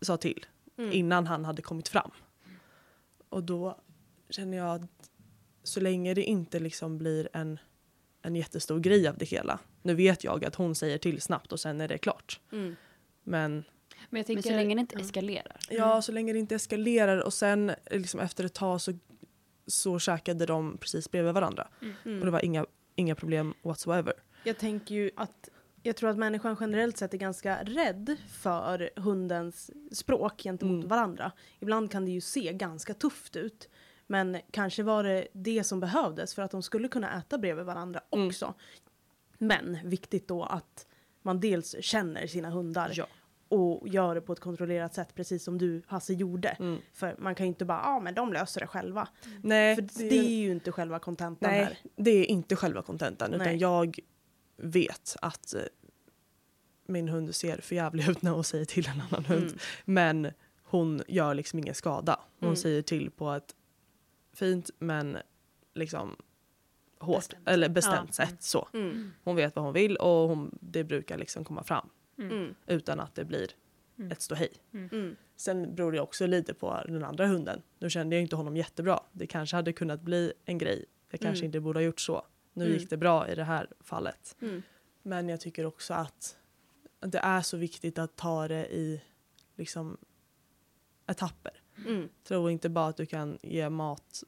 [0.00, 0.46] sa till
[0.78, 0.92] Mm.
[0.92, 2.10] innan han hade kommit fram.
[3.28, 3.80] Och då
[4.30, 5.10] känner jag att
[5.62, 7.58] så länge det inte liksom blir en,
[8.22, 9.58] en jättestor grej av det hela.
[9.82, 12.40] Nu vet jag att hon säger till snabbt och sen är det klart.
[12.52, 12.76] Mm.
[13.24, 13.64] Men Men jag
[14.10, 15.56] Men tänker, så länge det inte eskalerar.
[15.70, 18.92] Ja, så länge det inte eskalerar och sen liksom efter ett tag så,
[19.66, 21.68] så käkade de precis bredvid varandra.
[22.04, 22.18] Mm.
[22.18, 24.14] Och det var inga, inga problem whatsoever.
[24.44, 25.48] Jag tänker ju att
[25.88, 30.88] jag tror att människan generellt sett är ganska rädd för hundens språk gentemot Mm.
[30.88, 31.32] varandra.
[31.60, 33.68] Ibland kan det ju se ganska tufft ut.
[34.06, 38.00] Men kanske var det det som behövdes för att de skulle kunna äta bredvid varandra
[38.10, 38.26] Mm.
[38.28, 38.54] också.
[39.38, 40.86] Men viktigt då att
[41.22, 43.06] man dels känner sina hundar Ja.
[43.48, 46.48] och gör det på ett kontrollerat sätt precis som du Hasse gjorde.
[46.48, 46.80] Mm.
[46.92, 49.08] För man kan ju inte bara, ja ah, men de löser det själva.
[49.42, 51.64] Nej, För det är ju inte själva kontentan här.
[51.64, 53.98] nej, det är inte själva contentan utan jag
[54.56, 55.60] vet att eh,
[56.88, 59.42] min hund ser för jävlig ut när hon säger till en annan hund.
[59.44, 59.58] Mm.
[59.84, 60.30] Men
[60.62, 62.20] hon gör liksom ingen skada.
[62.38, 62.56] Hon Mm.
[62.56, 63.54] säger till på ett
[64.32, 65.18] fint men
[65.74, 66.16] liksom
[66.98, 67.48] hårt Bestämt.
[67.48, 68.26] eller bestämt Ja.
[68.26, 68.42] sätt.
[68.42, 68.68] Så.
[68.74, 69.10] Mm.
[69.24, 72.54] Hon vet vad hon vill och hon, det brukar liksom komma fram Mm.
[72.66, 73.48] utan att det blir
[73.98, 74.12] Mm.
[74.12, 74.52] ett ståhej.
[74.72, 75.16] Mm.
[75.36, 77.62] Sen beror det också lite på den andra hunden.
[77.78, 79.00] Nu kände jag inte honom jättebra.
[79.12, 80.84] Det kanske hade kunnat bli en grej.
[81.10, 81.46] Jag kanske Mm.
[81.46, 82.22] inte borde ha gjort så.
[82.52, 82.78] Nu Mm.
[82.78, 84.36] gick det bra i det här fallet.
[84.42, 84.62] Mm.
[85.02, 86.36] Men jag tycker också att
[87.00, 89.02] det är så viktigt att ta det i
[89.56, 89.96] liksom
[91.06, 91.62] etapper.
[91.86, 92.08] Mm.
[92.24, 94.22] Tro inte bara att du kan ge mat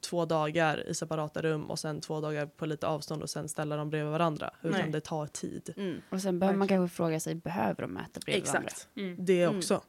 [0.00, 3.76] två dagar i separata rum och sen två dagar på lite avstånd och sen ställa
[3.76, 4.50] dem bredvid varandra.
[4.62, 4.90] Utan Nej.
[4.90, 5.74] det tar tid.
[5.76, 6.00] Mm.
[6.10, 8.68] Och sen behöver man kanske fråga sig, behöver de äta bredvid varandra?
[8.68, 8.88] Exakt.
[8.96, 9.24] Mm.
[9.24, 9.56] Det Mm.
[9.56, 9.82] också.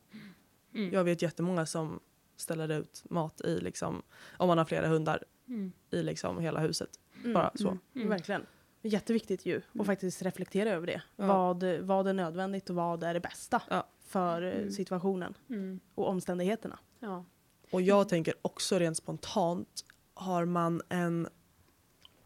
[0.73, 0.93] Mm.
[0.93, 1.99] Jag vet jättemånga som
[2.37, 4.01] ställer ut mat i liksom,
[4.37, 5.71] om man har flera hundar Mm.
[5.91, 6.89] i liksom hela huset.
[7.19, 7.33] Mm.
[7.33, 7.67] Bara så.
[7.67, 7.79] Mm.
[7.95, 8.09] Mm.
[8.09, 8.45] Verkligen.
[8.87, 9.57] Jätteviktigt ju.
[9.57, 9.85] Och Mm.
[9.85, 11.01] faktiskt reflektera över det.
[11.15, 11.27] Ja.
[11.27, 13.87] Vad, vad är nödvändigt och vad är det bästa Ja.
[14.05, 14.71] för eh, Mm.
[14.71, 15.79] situationen Mm.
[15.95, 16.79] och omständigheterna.
[16.99, 17.25] Ja.
[17.71, 21.27] Och jag tänker också rent spontant, har man en,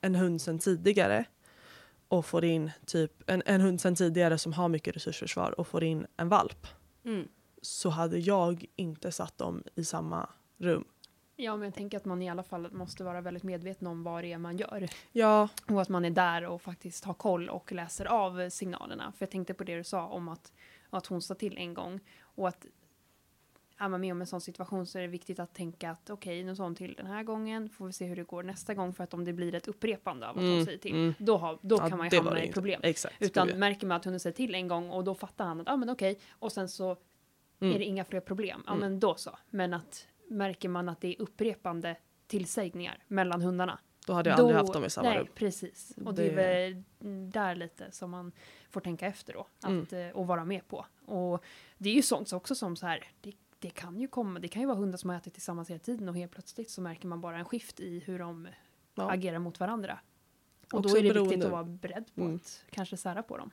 [0.01, 1.25] en hund sedan tidigare
[2.07, 5.83] och får in typ en, en hund sedan tidigare som har mycket resursförsvar och får
[5.83, 6.67] in en valp
[7.05, 7.27] Mm.
[7.61, 10.85] så hade jag inte satt dem i samma rum.
[11.43, 14.23] Ja, men jag tänker att man i alla fall måste vara väldigt medveten om vad
[14.23, 14.87] det är man gör.
[15.11, 19.11] Ja, Och att man är där och faktiskt har koll och läser av signalerna.
[19.17, 20.53] För jag tänkte på det du sa om att,
[20.89, 21.99] att hon sa till en gång.
[22.21, 22.65] Och att
[23.81, 26.43] är man med om en sån situation så är det viktigt att tänka att okej,
[26.43, 27.69] nu sa hon till den här gången.
[27.69, 28.93] Får vi se hur det går nästa gång.
[28.93, 30.91] För att om det blir ett upprepande av hon Mm, säger till.
[30.95, 31.13] mm.
[31.19, 32.79] Då, har, då ja, kan man ju hamna i problem.
[32.83, 33.15] Exakt.
[33.19, 33.55] Utan ja.
[33.55, 35.89] märker man att hunden säger till en gång och då fattar han att ah, men
[35.89, 36.19] okej.
[36.31, 36.97] Och sen så
[37.61, 37.75] Mm.
[37.75, 38.63] är det inga fler problem.
[38.65, 38.79] Ja Mm.
[38.91, 39.37] men då så.
[39.49, 41.95] Men att märker man att det är upprepande
[42.27, 43.79] tillsägningar mellan hundarna.
[44.07, 45.27] Då hade jag då, aldrig haft dem i samma nej, rum.
[45.35, 45.93] precis.
[46.05, 46.35] Och det, Det- är
[46.69, 46.83] väl
[47.31, 48.31] där lite som man
[48.69, 49.47] får tänka efter då.
[49.63, 50.07] Att, Mm.
[50.09, 50.85] eh, och vara med på.
[51.05, 51.43] Och
[51.77, 53.07] det är ju sånt också som så här.
[53.21, 54.39] Det, det kan ju komma.
[54.39, 56.81] Det kan ju vara hundar som har ätit tillsammans hela tiden och helt plötsligt så
[56.81, 58.47] märker man bara en skift i hur de
[58.95, 59.11] Ja.
[59.11, 59.99] agerar mot varandra.
[60.73, 62.35] Och Också då är det beroende- viktigt att vara beredd på Mm.
[62.35, 63.51] att kanske sära på dem.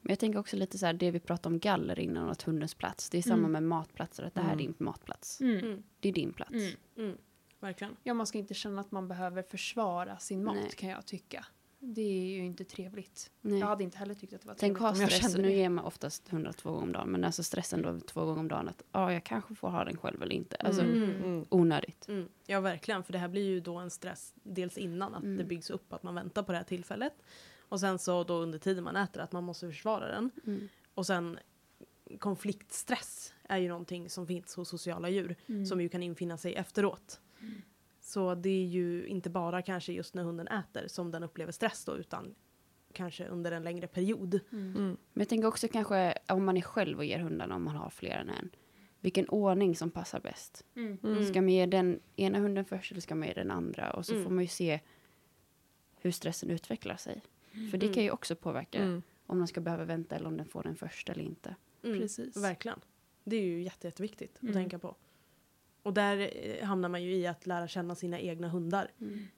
[0.00, 2.42] Men jag tänker också lite så här, det vi pratade om galler innan och att
[2.42, 3.10] hundens plats.
[3.10, 3.52] Det är samma Mm.
[3.52, 4.58] med matplatser, att det här Mm.
[4.58, 5.40] är din matplats.
[5.40, 5.56] Mm.
[5.64, 5.82] Mm.
[6.00, 6.50] Det är din plats.
[6.52, 6.72] Mm.
[6.96, 7.16] Mm.
[7.60, 7.96] Verkligen.
[8.02, 10.70] Ja, man ska inte känna att man behöver försvara sin mat Nej.
[10.76, 11.46] kan jag tycka.
[11.80, 13.30] Det är ju inte trevligt.
[13.40, 13.58] Nej.
[13.58, 15.52] Jag hade inte heller tyckt att det var Tänk trevligt ha om jag stress, nu
[15.52, 18.48] ger man oftast hundar två gånger om dagen, men alltså stressen då två gånger om
[18.48, 20.56] dagen att ja, jag kanske får ha den själv eller inte.
[20.56, 21.10] Alltså Mm.
[21.24, 21.44] Mm.
[21.48, 22.08] onödigt.
[22.08, 22.28] Mm.
[22.46, 23.04] Ja, verkligen.
[23.04, 25.36] För det här blir ju då en stress dels innan att Mm.
[25.36, 27.12] det byggs upp att man väntar på det här tillfället.
[27.68, 30.30] Och sen så då under tiden man äter att man måste försvara den.
[30.46, 30.68] Mm.
[30.94, 31.38] Och sen
[32.18, 35.66] konfliktstress är ju någonting som finns hos sociala djur Mm.
[35.66, 37.20] som ju kan infinna sig efteråt.
[38.00, 41.84] Så det är ju inte bara kanske just när hunden äter som den upplever stress
[41.84, 42.34] då utan
[42.92, 44.40] kanske under en längre period.
[44.52, 44.64] Mm.
[44.76, 44.96] Mm.
[45.12, 47.90] Men jag tänker också kanske om man är själv och ger hundarna om man har
[47.90, 48.50] fler än en.
[49.00, 50.64] Vilken ordning som passar bäst.
[50.76, 50.98] Mm.
[51.04, 51.24] Mm.
[51.24, 53.90] Ska man ge den ena hunden först eller ska man ge den andra?
[53.92, 54.24] Och så Mm.
[54.24, 54.80] får man ju se
[56.00, 57.22] hur stressen utvecklar sig.
[57.70, 57.94] För det Mm.
[57.94, 59.02] kan ju också påverka Mm.
[59.26, 61.54] om de ska behöva vänta eller om den får den först eller inte.
[61.82, 62.36] Mm, Precis.
[62.36, 62.80] Verkligen.
[63.24, 64.50] Det är ju jätte, jätteviktigt Mm.
[64.50, 64.94] att tänka på.
[65.82, 68.90] Och där eh, hamnar man ju i att lära känna sina egna hundar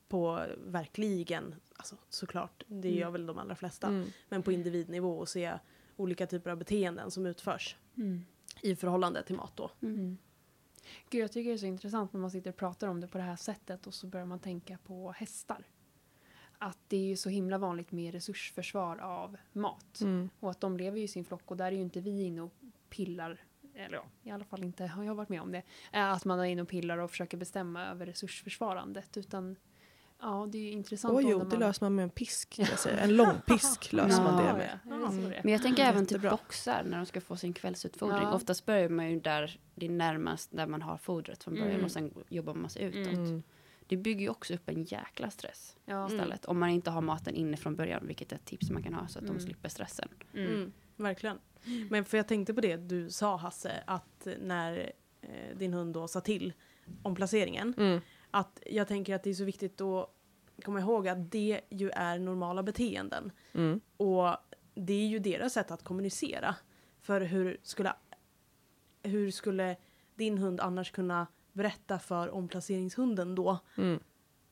[0.09, 3.01] på verkligen, alltså såklart, det Mm.
[3.01, 4.09] gör väl de allra flesta, Mm.
[4.29, 5.53] men på individnivå och se
[5.97, 8.25] olika typer av beteenden som utförs Mm.
[8.63, 9.71] i förhållande till mat då.
[9.83, 10.19] Mm.
[11.11, 13.19] Gud, jag tycker det är så intressant när man sitter och pratar om det på
[13.19, 15.65] det här sättet och så börjar man tänka på hästar.
[16.63, 20.01] Att det är ju så himla vanligt med resursförsvar av mat.
[20.01, 20.31] Mm.
[20.41, 22.41] Och att de lever ju i sin flock och där är ju inte vi inne
[22.43, 22.53] och
[22.91, 23.41] pillar.
[23.75, 25.63] Eller ja, i alla fall inte har jag varit med om det.
[25.93, 29.17] eh, Att man är inne och pillar och försöker bestämma över resursförsvarandet.
[29.17, 29.57] Utan
[30.21, 31.15] ja, det är ju intressant.
[31.15, 32.51] Då jo, när det man- löser man med en pisk.
[32.51, 32.99] kan Jag säga.
[33.01, 34.79] En lång pisk löser man det Ja, med.
[34.85, 35.41] ja, är?
[35.45, 36.31] Men jag tänker även till Jättebra.
[36.31, 38.23] boxar när de ska få sin kvällsutfodring.
[38.23, 38.35] Ja.
[38.35, 41.85] Oftast börjar man ju där det är närmast där man har fodret från början Mm.
[41.85, 43.45] och sen jobbar man sig utåt.
[43.93, 44.03] Mm.
[44.03, 46.07] Det bygger ju också upp en jäkla stress Ja.
[46.07, 46.45] istället.
[46.45, 49.09] Om man inte har maten inne från början, vilket är ett tips man kan ha
[49.09, 49.37] så att Mm.
[49.37, 50.09] de slipper stressen.
[50.35, 50.47] Mm.
[50.55, 51.39] Mm, verkligen.
[51.91, 56.09] Men för jag tänkte på det du sa Hasse, att när eh, din hund då
[56.09, 56.53] sa till
[57.03, 58.01] om placeringen, Mm.
[58.31, 60.11] att jag tänker att det är så viktigt att
[60.65, 63.33] komma ihåg att det ju är normala beteenden.
[63.53, 63.81] Mm.
[63.97, 64.37] Och
[64.75, 66.55] det är ju deras sätt att kommunicera.
[67.01, 67.93] För hur skulle,
[69.03, 69.77] hur skulle
[70.15, 71.27] din hund annars kunna
[71.63, 73.99] berätta för omplaceringshunden då Mm.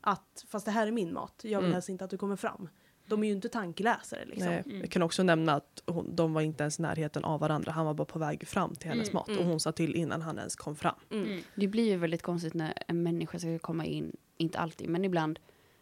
[0.00, 1.72] att fast det här är min mat, jag vill Mm.
[1.72, 2.68] helst inte att du kommer fram.
[3.06, 4.48] De är ju inte tankeläsare liksom.
[4.48, 7.72] Nej, Jag kan också nämna att hon, de var inte ens i närheten av varandra.
[7.72, 9.14] Han var bara på väg fram till hennes Mm.
[9.14, 9.40] mat Mm.
[9.40, 10.94] och hon sa till innan han ens kom fram.
[11.10, 11.40] Mm.
[11.54, 15.38] Det blir ju väldigt konstigt när en människa ska komma in, inte alltid, men ibland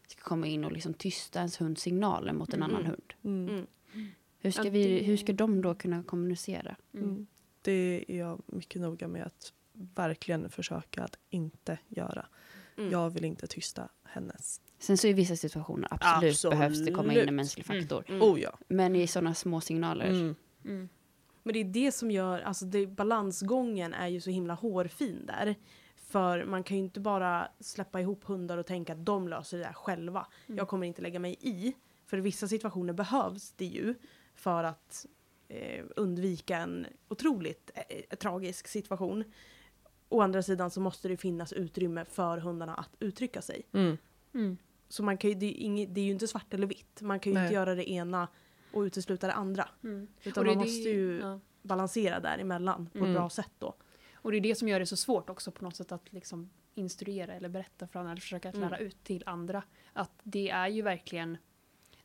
[0.07, 2.71] ska komma in och liksom tysta ens hunds signaler mot en Mm.
[2.77, 3.13] annan hund.
[3.25, 3.67] Mm.
[4.39, 6.77] Hur ska, vi, hur ska de då kunna kommunicera?
[6.95, 7.27] Mm.
[7.63, 9.53] Det är jag mycket noga med att
[9.95, 12.27] verkligen försöka att inte göra.
[12.79, 12.91] Mm.
[12.91, 14.61] Jag vill inte tysta hennes.
[14.79, 16.59] Sen så i vissa situationer absolut, Absolut.
[16.59, 17.83] behövs det komma in en mänsklig Mm.
[17.83, 18.05] faktor.
[18.09, 18.23] Mm.
[18.23, 18.59] Oh ja.
[18.69, 20.09] Men i sådana små signaler.
[20.09, 20.35] Mm.
[20.65, 20.89] Mm.
[21.43, 25.55] Men det är det som gör, alltså det, balansgången är ju så himla hårfin där.
[25.97, 29.65] För man kan ju inte bara släppa ihop hundar och tänka att de löser det
[29.65, 30.27] där själva.
[30.47, 30.59] Mm.
[30.59, 31.73] Jag kommer inte lägga mig i.
[32.07, 33.95] För i vissa situationer behövs det ju
[34.35, 35.07] för att
[35.49, 39.25] eh, undvika en otroligt eh, tragisk situation.
[40.09, 43.63] Å andra sidan så måste det finnas utrymme för hundarna att uttrycka sig.
[43.73, 43.99] Mm.
[44.35, 44.57] Mm.
[44.89, 47.01] Så man kan ju, det, är inget, det är ju inte svart eller vitt.
[47.03, 47.45] Man kan ju Nej.
[47.47, 48.29] inte göra det ena
[48.73, 49.69] och utesluta det andra.
[49.85, 50.09] Mm.
[50.25, 51.41] Utan det man måste ju ja.
[51.63, 53.11] balansera däremellan på Mm.
[53.11, 53.75] ett bra sätt då.
[54.15, 56.51] Och det är det som gör det så svårt också på något sätt att liksom
[56.75, 58.69] instruera eller berätta för andra eller försöka att Mm.
[58.69, 59.63] lära ut till andra.
[59.93, 61.39] Att det är ju verkligen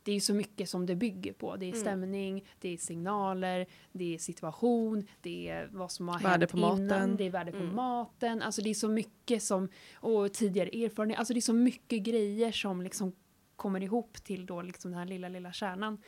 [0.02, 1.56] det är så mycket som det bygger på.
[1.56, 1.80] Det är Mm.
[1.80, 6.58] stämning, det är signaler, det är situation, det är vad som har Värde hänt på
[6.58, 7.16] innan, maten.
[7.16, 7.74] det är värde på Mm.
[7.74, 8.42] maten.
[8.42, 12.52] Alltså det är så mycket som, och tidigare erfarenhet, alltså det är så mycket grejer
[12.52, 13.12] som liksom
[13.56, 15.98] kommer ihop till då liksom den här lilla, lilla kärnan.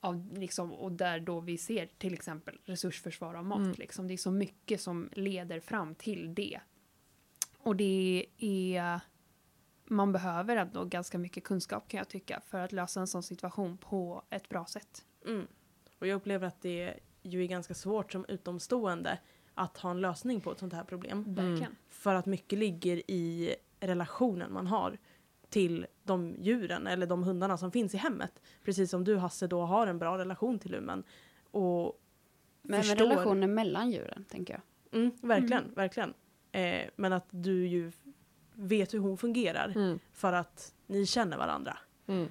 [0.00, 3.58] Av liksom, och där då vi ser till exempel resursförsvar av mat.
[3.58, 3.74] Mm.
[3.78, 4.08] Liksom.
[4.08, 6.60] Det är så mycket som leder fram till det.
[7.58, 9.00] Och det är...
[9.86, 13.76] Man behöver ändå ganska mycket kunskap kan jag tycka för att lösa en sån situation
[13.76, 15.04] på ett bra sätt.
[15.26, 15.46] Mm.
[15.98, 19.18] Och jag upplever att det ju är ganska svårt som utomstående
[19.54, 21.24] att ha en lösning på ett sånt här problem.
[21.34, 21.76] Verkligen.
[21.88, 24.98] För att mycket ligger i relationen man har
[25.48, 28.42] till de djuren eller de hundarna som finns i hemmet.
[28.64, 31.02] Precis som du Hasse då har en bra relation till Lumen.
[31.50, 32.00] Och
[32.62, 35.00] Men förstår- relationen mellan djuren, tänker jag.
[35.00, 36.14] Mm, verkligen, verkligen.
[36.52, 37.92] Eh, men att du ju
[38.54, 39.98] vet hur hon fungerar Mm.
[40.12, 41.78] för att ni känner varandra.
[42.06, 42.28] Mm.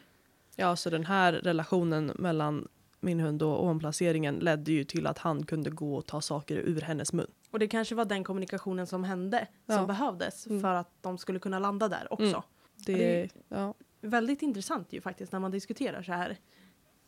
[0.55, 2.67] Ja, så den här relationen mellan
[2.99, 6.81] min hund och omplaceringen ledde ju till att han kunde gå och ta saker ur
[6.81, 7.27] hennes mun.
[7.51, 9.85] Och det kanske var den kommunikationen som hände, som Ja.
[9.85, 10.61] behövdes Mm.
[10.61, 12.23] för att de skulle kunna landa där också.
[12.25, 12.41] Mm.
[12.75, 13.73] Det, det- ja.
[14.01, 16.37] Väldigt intressant ju faktiskt när man diskuterar så här.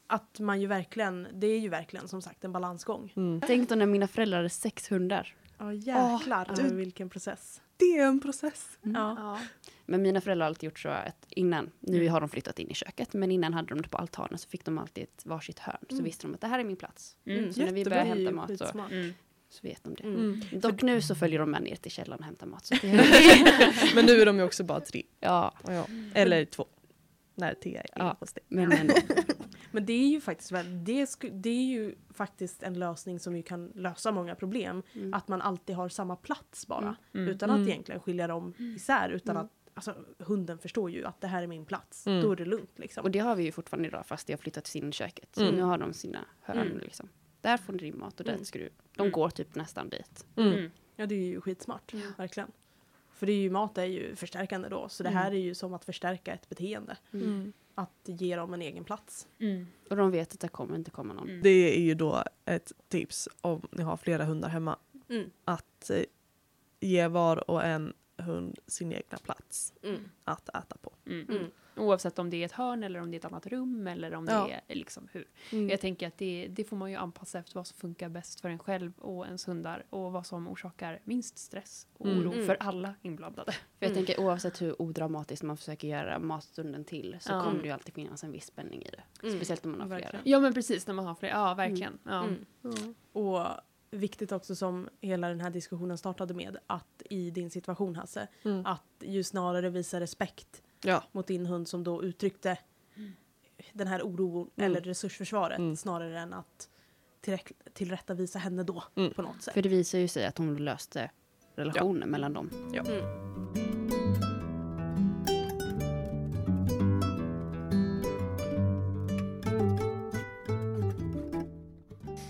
[0.08, 3.13] Att man ju verkligen, det är ju verkligen som sagt en balansgång.
[3.15, 3.41] Mm.
[3.47, 5.36] Tänk då när mina föräldrar hade sex hundar.
[5.58, 7.62] Ja jäklar Åh, du- vilken process.
[7.78, 8.70] Det är en process.
[8.82, 8.92] Ja.
[9.18, 9.40] Ja.
[9.86, 12.14] Men mina föräldrar har alltid gjort så att innan, nu Mm.
[12.14, 14.66] har de flyttat in i köket, men innan hade de det på altanen så fick
[14.66, 15.78] de alltid ett varsitt hörn.
[15.90, 16.06] Så Mm.
[16.06, 17.18] visste de att det här är min plats.
[17.26, 17.54] Mm.
[17.54, 18.00] Så när vi Jättebra.
[18.04, 18.80] börjar hämta mat så.
[18.92, 19.14] Mm.
[19.50, 20.04] så vet de det.
[20.04, 20.20] Mm.
[20.52, 20.60] Mm.
[20.60, 22.70] Dock nu så följer de med ner till källaren och hämtar mat.
[23.96, 25.04] Men nu är de ju också bara tre.
[25.20, 25.88] ja, Ja.
[26.14, 26.66] Eller två.
[27.38, 28.18] När Thea är Ja.
[28.20, 28.44] hos dig.
[28.48, 28.92] men, men
[29.76, 33.36] Men det är ju faktiskt väl, det, sku, det är ju faktiskt en lösning som
[33.36, 34.84] ju kan lösa många problem.
[34.94, 35.14] mm.
[35.14, 36.96] Att man alltid har samma plats bara.
[37.14, 37.28] Mm.
[37.28, 37.62] Utan Mm.
[37.62, 39.10] att egentligen skilja dem isär.
[39.10, 39.46] Utan Mm.
[39.46, 42.08] att alltså, hunden förstår ju att det här är min plats.
[42.08, 42.22] Mm.
[42.24, 43.04] Då är det lugnt liksom.
[43.04, 45.30] Och det har vi ju fortfarande idag fast jag har flyttat i köket.
[45.36, 45.56] Så Mm.
[45.56, 46.78] nu har de sina hörn Mm.
[46.78, 47.10] liksom.
[47.42, 48.46] Där får ni din mat och där Mm.
[48.46, 48.70] ska du.
[48.96, 49.12] De Mm.
[49.12, 50.26] går typ nästan dit.
[50.36, 50.54] Mm.
[50.54, 50.72] Mm.
[50.96, 51.94] Ja det är ju skitsmart.
[51.94, 52.12] Mm.
[52.18, 52.52] Verkligen.
[53.14, 54.90] För det är ju, mat är ju förstärkande då.
[54.90, 56.98] Så det här är ju som att förstärka ett beteende.
[57.14, 57.54] Mm.
[57.76, 59.28] Att ge dem en egen plats.
[59.40, 59.68] Mm.
[59.90, 61.30] Och de vet att det kommer inte komma någon.
[61.30, 61.42] Mm.
[61.44, 64.80] Det är ju då ett tips om ni har flera hundar hemma.
[65.10, 65.30] Mm.
[65.46, 66.04] Att eh,
[66.80, 70.10] ge var och en hund sin egna plats Mm.
[70.23, 70.91] att äta på.
[71.06, 71.30] Mm.
[71.30, 71.51] Mm.
[71.78, 74.25] Oavsett om det är ett hörn eller om det är ett annat rum eller om
[74.30, 74.47] Ja.
[74.47, 75.28] det är liksom hur.
[75.51, 75.69] Mm.
[75.69, 78.49] Jag tänker att det, det får man ju anpassa efter vad som funkar bäst för
[78.49, 82.19] en själv och ens hundar och vad som orsakar minst stress och Mm.
[82.19, 82.45] oro Mm.
[82.45, 83.51] för alla inblandade.
[83.51, 84.06] För jag Mm.
[84.06, 87.43] tänker oavsett hur odramatiskt man försöker göra matstunden till så Ja.
[87.43, 89.04] kommer det ju alltid finnas en viss spänning i det.
[89.28, 89.36] Mm.
[89.38, 90.19] Speciellt om man har flera.
[90.23, 91.97] Ja men precis när man har fler, ja verkligen.
[92.04, 92.23] Ja.
[92.63, 92.95] Mm.
[93.12, 93.45] Och
[93.95, 96.58] viktigt också som hela den här diskussionen startade med.
[96.67, 98.27] Att i din situation Hasse.
[98.43, 98.65] Mm.
[98.65, 101.03] Att ju snarare visa respekt Ja.
[101.12, 102.58] mot din hund som då uttryckte
[103.73, 104.71] den här oron Mm.
[104.71, 105.75] eller resursförsvaret Mm.
[105.75, 106.69] snarare än att
[107.21, 109.13] tillräck- tillrättavisa henne då Mm.
[109.13, 109.53] på något sätt.
[109.53, 111.12] För det visar ju sig att hon löste
[111.55, 112.49] relationen mellan dem.
[112.73, 113.05] Mm.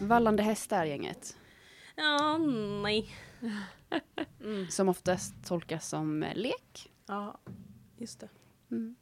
[0.01, 1.36] Vallande hästar gänget.
[1.96, 2.38] Ja,
[2.84, 3.10] nej.
[4.42, 4.68] Mm.
[4.70, 6.92] Som oftast tolkas som eh, lek.
[7.06, 7.38] Ja,
[7.98, 8.30] just det.
[8.72, 8.96] Mm.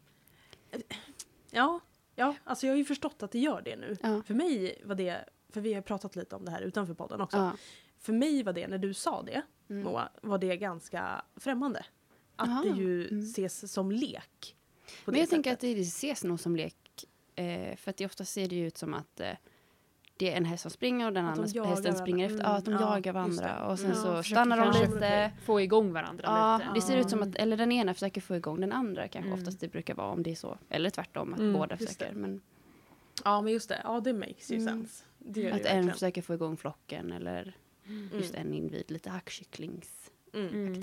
[1.51, 1.79] Ja,
[2.15, 3.97] ja, alltså jag har ju förstått att det gör det nu.
[4.01, 4.21] Ja.
[4.23, 7.37] För mig var det, för vi har pratat lite om det här utanför podden också.
[7.37, 7.51] Ja.
[7.99, 9.83] för mig var det, när du sa det, Mm.
[9.83, 11.85] Moa, var det ganska främmande.
[12.35, 13.23] Att Aha, det ju mm.
[13.23, 14.55] ses som lek.
[15.05, 15.77] Men jag tänker att sättet.
[15.77, 17.05] det ses nog som lek.
[17.35, 19.31] Eh, för att det ofta ser det ju ut som att eh,
[20.23, 22.35] det är en häst som springer och den de andra hästen springer varandra.
[22.43, 22.51] efter.
[22.51, 23.65] Ja, att de Mm, ja, jagar varandra.
[23.67, 23.97] Och sen Mm.
[24.01, 25.31] så Ja, försöker stannar de lite.
[25.45, 26.69] Få igång varandra Ja, lite.
[26.73, 29.39] det ser ut som att, eller den ena försöker få igång den andra kanske Mm.
[29.39, 30.57] oftast det brukar vara om det är så.
[30.69, 32.07] Eller tvärtom, att Mm, båda försöker.
[32.13, 32.19] det.
[32.19, 32.41] Men
[33.23, 33.81] Ja, men just det.
[33.83, 34.67] Ja, det makes ju Mm.
[34.67, 35.03] sense.
[35.19, 35.93] Det gör det att en verkligen.
[35.93, 37.55] försöker få igång flocken eller
[37.85, 38.09] Mm.
[38.13, 38.91] just en individ.
[38.91, 40.13] Lite hackkycklingsaktigt.
[40.43, 40.81] Mm.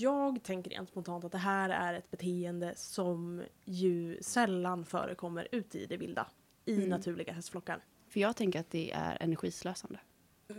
[0.00, 5.78] Jag tänker rent spontant att det här är ett beteende som ju sällan förekommer ute
[5.78, 6.26] i det vilda.
[6.64, 6.88] I Mm.
[6.88, 7.84] naturliga hästflockar.
[8.08, 9.98] För jag tänker att det är energislösande.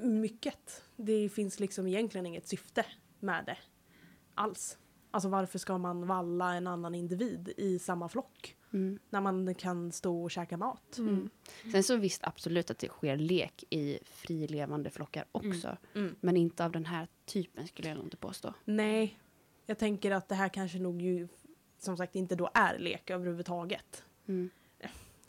[0.01, 0.83] Mycket.
[0.95, 2.85] Det finns liksom egentligen inget syfte
[3.19, 3.57] med det
[4.35, 4.77] alls.
[5.11, 8.55] Alltså varför ska man valla en annan individ i samma flock?
[8.73, 8.99] Mm.
[9.09, 10.97] När man kan stå och käka mat.
[10.97, 11.29] Mm.
[11.71, 15.77] Sen så visst absolut att det sker lek i frilevande flockar också.
[15.95, 16.15] Mm.
[16.19, 18.53] Men inte av den här typen skulle jag nog inte påstå.
[18.65, 19.19] Nej,
[19.65, 21.27] jag tänker att det här kanske nog ju
[21.79, 24.03] som sagt inte då är lek överhuvudtaget.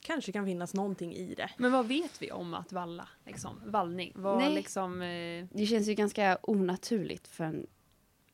[0.00, 1.50] Kanske kan finnas någonting i det.
[1.58, 3.08] Men vad vet vi om att valla?
[3.26, 3.60] Liksom?
[3.66, 4.12] Vallning?
[4.16, 4.54] Vad Nej.
[4.54, 5.02] liksom...
[5.02, 7.66] Eh, Det känns ju ganska onaturligt för en,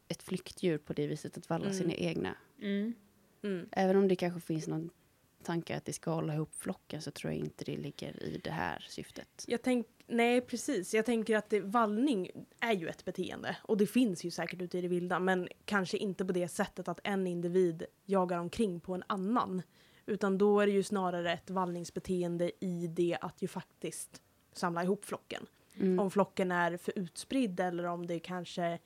[0.09, 1.79] ett flyktdjur på det viset att valla Mm.
[1.79, 2.35] sina egna.
[2.63, 2.95] mm.
[3.43, 3.69] Mm.
[3.73, 4.91] Även om det kanske finns någon
[5.43, 8.51] tanke att det ska hålla ihop flocken så tror jag inte det ligger i det
[8.51, 9.45] här syftet.
[9.49, 10.95] Jag tänk, nej, precis.
[10.95, 13.57] Jag tänker att det, vallning är ju ett beteende.
[13.63, 15.19] Och det finns ju säkert ute i det vilda.
[15.19, 19.63] Men kanske inte på det sättet att en individ jagar omkring på en annan.
[20.07, 25.05] Utan då är det ju snarare ett vallningsbeteende i det att ju faktiskt samla ihop
[25.05, 25.47] flocken.
[25.77, 25.99] Mm.
[25.99, 28.79] Om flocken är för utspridd eller om det kanske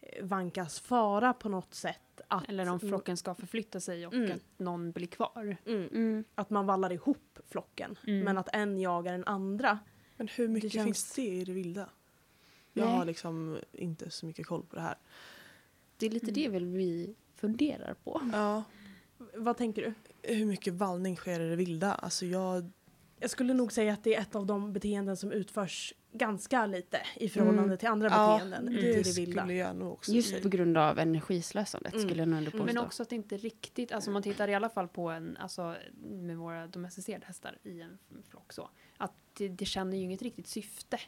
[0.00, 2.00] eh, vankas fara på något sätt.
[2.28, 4.32] Att, Eller om flocken ska förflytta sig och Mm.
[4.32, 5.56] att någon blir kvar.
[5.66, 6.24] Mm, Mm.
[6.34, 7.98] att man vallar ihop flocken.
[8.06, 8.20] Mm.
[8.20, 9.78] Men att en jagar den andra.
[10.16, 11.88] Men hur mycket känns- finns det i det vilda?
[12.72, 12.96] Jag Nej.
[12.96, 14.98] har liksom inte så mycket koll på det här.
[15.96, 18.20] Det är lite det väl vi funderar på.
[18.32, 18.62] Ja,
[19.34, 19.94] Vad tänker du?
[20.28, 21.92] Hur mycket vallning sker i det vilda?
[21.94, 22.70] Alltså jag...
[23.20, 27.00] Jag skulle nog säga att det är ett av de beteenden som utförs ganska lite
[27.16, 27.78] i förhållande Mm.
[27.78, 29.40] till andra Ja, beteenden det i det vilda.
[29.42, 32.06] skulle jag nog också Just på grund av energislösandet Mm.
[32.06, 32.64] skulle jag nog ändå påstå.
[32.66, 35.76] Men också att det inte riktigt, alltså man tittar i alla fall på en, alltså
[36.02, 40.46] med våra domesticerade hästar i en flock så, att det, det känner ju inget riktigt
[40.46, 41.00] syfte.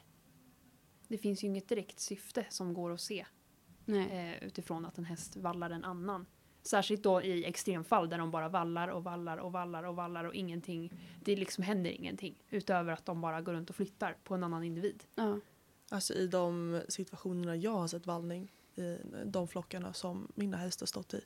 [1.09, 3.27] Det finns ju inget direkt syfte som går att se
[3.85, 4.33] Nej.
[4.41, 6.27] eh, utifrån att en häst vallar en annan.
[6.67, 10.35] Särskilt då i extremfall där de bara vallar och vallar och vallar och vallar och
[10.35, 10.93] ingenting,
[11.25, 14.65] det liksom händer ingenting utöver att de bara går runt och flyttar på en annan
[14.65, 15.05] individ.
[15.15, 15.41] Ja.
[15.91, 21.15] Alltså i de situationerna jag har sett vallning, i de flockarna som mina hästar stått
[21.15, 21.21] i.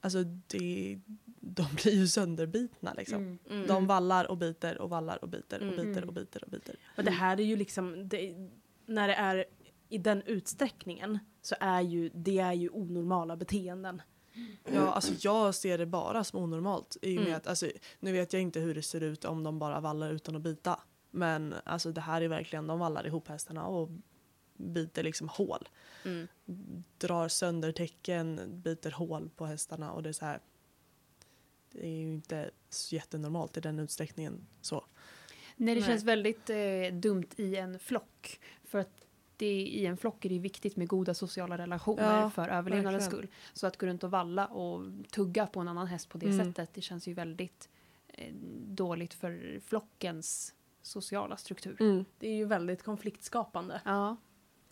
[0.00, 1.00] Alltså det,
[1.40, 3.22] de blir ju sönderbitna liksom.
[3.22, 3.38] Mm.
[3.50, 3.66] Mm.
[3.66, 5.86] De vallar och biter och vallar och biter och Mm.
[5.86, 6.76] biter och biter och biter.
[6.96, 8.34] Och det här är ju liksom, det,
[8.86, 9.44] när det är
[9.88, 14.02] i den utsträckningen så är ju det är ju onormala beteenden.
[14.72, 16.96] Ja, alltså jag ser det bara som onormalt.
[17.02, 17.36] I och med Mm.
[17.36, 20.36] att, alltså, nu vet jag inte hur det ser ut om de bara vallar utan
[20.36, 20.80] att bita.
[21.10, 23.88] Men alltså det här är verkligen, de vallar ihop hästarna och
[24.56, 25.68] biter liksom hål.
[26.04, 26.28] Mm.
[26.98, 30.40] Drar sönder täcken, biter hål på hästarna och det är så här.
[31.72, 34.84] Det är ju inte så jättenormalt i den utsträckningen så.
[35.56, 35.88] Nej, det Nej.
[35.90, 38.40] känns väldigt eh, dumt i en flock.
[38.64, 39.01] För att
[39.42, 43.26] det, i en flock är det viktigt med goda sociala relationer Ja, för överlevnadens verkligen.
[43.28, 43.34] skull.
[43.52, 46.46] Så att gå runt och valla och tugga på en annan häst på det Mm.
[46.46, 47.68] sättet, det känns ju väldigt
[48.08, 48.34] eh,
[48.66, 52.04] dåligt för flockens sociala struktur.
[52.18, 54.16] Det är ju väldigt konfliktskapande, Ja.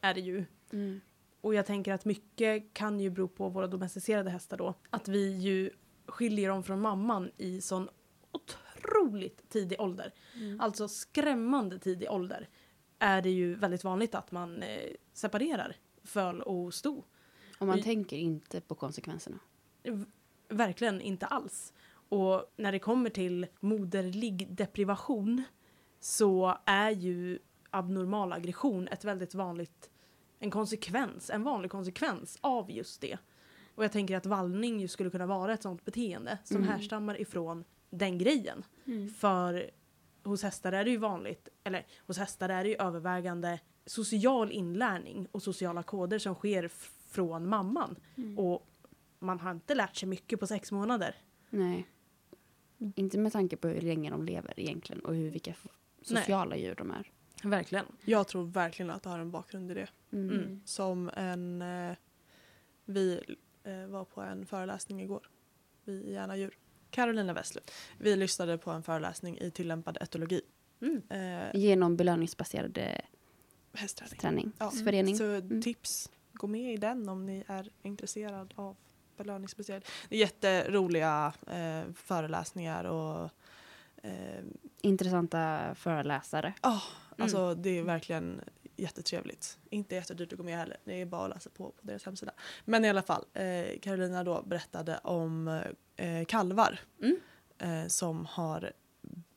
[0.00, 0.44] är det ju.
[0.72, 1.00] Mm.
[1.40, 4.74] Och jag tänker att mycket kan ju bero på våra domesticerade hästar då.
[4.90, 5.70] Att vi ju
[6.06, 7.88] skiljer dem från mamman i sån
[8.33, 10.12] otroligt tidig ålder.
[10.35, 10.61] Mm.
[10.61, 12.48] Alltså skrämmande tidig ålder.
[13.02, 17.04] Är det ju väldigt vanligt att man eh, separerar föl och sto.
[17.58, 19.38] Och man Vi- tänker inte på konsekvenserna.
[20.48, 21.72] Verkligen inte alls.
[22.08, 25.42] Och när det kommer till moderlig deprivation
[26.00, 27.38] så är ju
[27.70, 29.90] abnormal aggression ett väldigt vanligt,
[30.38, 33.18] en konsekvens, en vanlig konsekvens av just det.
[33.74, 36.68] Och jag tänker att vallning ju skulle kunna vara ett sånt beteende som Mm.
[36.68, 38.64] härstammar ifrån den grejen.
[38.86, 39.09] Mm.
[39.09, 39.70] För
[40.22, 45.26] hos hästar är det ju vanligt, eller hos hästar är det ju övervägande social inlärning
[45.32, 46.68] och sociala koder som sker
[47.08, 47.96] från mamman.
[48.16, 48.38] Mm.
[48.38, 48.66] Och
[49.18, 51.14] man har inte lärt sig mycket på sex månader.
[51.50, 51.86] Nej.
[52.94, 55.54] Inte med tanke på hur länge de lever egentligen och hur, vilka
[56.02, 57.10] sociala djur de är.
[57.42, 57.84] Verkligen.
[58.04, 59.88] Jag tror verkligen att det har en bakgrund i det.
[60.12, 60.30] Mm.
[60.30, 60.60] Mm.
[60.64, 61.62] Som en...
[61.62, 61.96] Eh,
[62.84, 63.20] vi
[63.64, 65.30] eh, var på en föreläsning igår.
[65.84, 66.56] Vi i Gärna djur.
[66.91, 67.70] Carolina Westlund.
[67.99, 70.41] Vi lyssnade på en föreläsning i tillämpad etologi.
[70.82, 71.03] Mm.
[71.11, 73.01] Eh, Genom belöningsbaserade
[73.74, 74.18] Hästträning.
[74.20, 74.70] träning, Ja.
[74.70, 75.16] förening.
[75.16, 75.62] Så Mm.
[75.62, 78.76] tips, gå med i den om ni är intresserad av
[79.16, 79.82] belöningsspeciell.
[80.09, 83.30] Det är jätteroliga eh, föreläsningar och
[84.03, 84.45] eh,
[84.82, 86.53] Intressanta föreläsare.
[86.62, 86.82] Ja,
[87.18, 88.41] alltså det är verkligen
[88.81, 89.59] jättetrevligt.
[89.70, 90.76] Inte jättedyrt att gå med heller.
[90.85, 92.33] Det är bara att läsa på på deras hemsida.
[92.64, 95.62] Men i alla fall, eh, Carolina då berättade om
[95.97, 97.16] eh, kalvar Mm.
[97.59, 98.72] eh, som har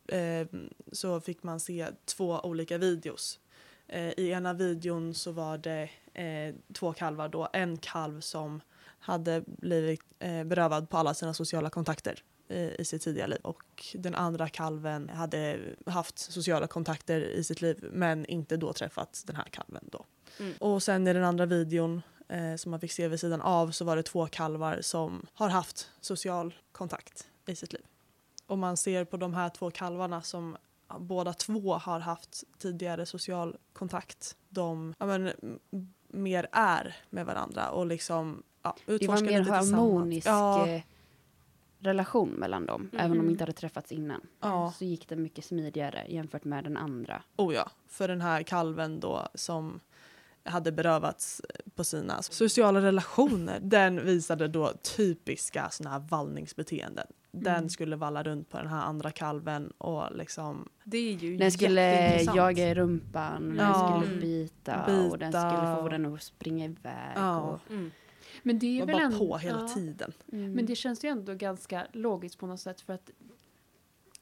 [0.07, 0.47] eh,
[0.91, 3.39] så fick man se två olika videos.
[3.87, 7.49] Eh, I ena videon så var det eh, två kalvar då.
[7.53, 8.61] En kalv som
[8.99, 10.01] hade blivit
[10.45, 12.23] berövad på alla sina sociala kontakter
[12.53, 17.89] i sitt tidiga liv och den andra kalven hade haft sociala kontakter i sitt liv
[17.91, 20.05] men inte då träffat den här kalven då.
[20.39, 20.53] Mm.
[20.59, 23.85] Och sen i den andra videon eh, som man fick se vid sidan av så
[23.85, 27.83] var det två kalvar som har haft social kontakt i sitt liv.
[28.47, 30.57] Och man ser på de här två kalvarna som
[30.99, 34.35] båda två har haft tidigare social kontakt.
[34.49, 35.31] De ja, men,
[36.07, 39.71] mer är med varandra och liksom ja, Det var utforskar mer lite tillsammans.
[39.71, 40.81] harmonisk Ja, eh,
[41.83, 42.89] relation mellan dem.
[42.93, 44.21] Även om de inte hade träffats innan.
[44.41, 44.73] Ja.
[44.77, 47.21] Så gick det mycket smidigare jämfört med den andra.
[47.37, 49.79] oh ja, för den här kalven då som
[50.45, 51.41] hade berövats
[51.75, 53.59] på sina sociala relationer.
[53.61, 57.07] Den visade då typiska såna här vallningsbeteenden.
[57.31, 57.69] Den Mm.
[57.69, 62.21] skulle valla runt på den här andra kalven och liksom Det är ju Den skulle
[62.23, 63.73] jaga i rumpan, den Ja.
[63.73, 64.19] skulle Mm.
[64.21, 67.11] bita, och den Bita skulle få den att springa iväg.
[67.15, 67.39] Ja.
[67.41, 67.91] Och, Mm.
[68.43, 69.67] Men det är var väl bara ändå, på hela ja.
[69.67, 70.13] tiden.
[70.31, 70.51] mm.
[70.51, 73.11] Men det känns ju ändå ganska logiskt på något sätt för att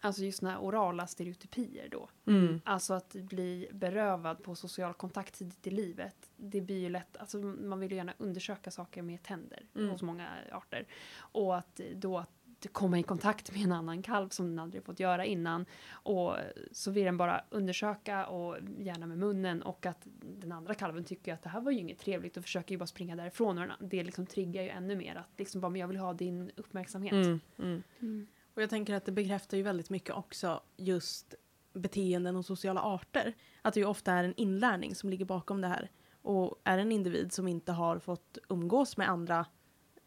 [0.04, 2.10] Alltså just här orala stereotypier då.
[2.28, 2.62] Mm.
[2.66, 6.32] Alltså att bli berövad på social kontakt tidigt i livet.
[6.38, 9.90] Det blir ju lätt, alltså man vill ju gärna undersöka saker med tänder Mm.
[9.90, 10.88] hos många arter.
[11.18, 12.30] Och att då att
[12.68, 15.66] komma i kontakt med en annan kalv som den aldrig fått göra innan.
[15.92, 16.36] Och
[16.72, 21.34] så vill den bara undersöka och gärna med munnen och att den andra kalven tycker
[21.34, 23.58] att det här var ju inget trevligt och försöker ju bara springa därifrån.
[23.58, 26.52] Och det liksom triggar ju ännu mer att liksom bara, men jag vill ha din
[26.56, 27.14] uppmärksamhet.
[27.14, 27.40] Mm.
[27.60, 27.84] Mm.
[28.00, 28.28] Mm.
[28.54, 31.36] Och jag tänker att det bekräftar ju väldigt mycket också just
[31.74, 33.34] beteenden och sociala arter.
[33.62, 35.92] Att det ju ofta är en inlärning som ligger bakom det här.
[36.22, 39.46] Och är en individ som inte har fått umgås med andra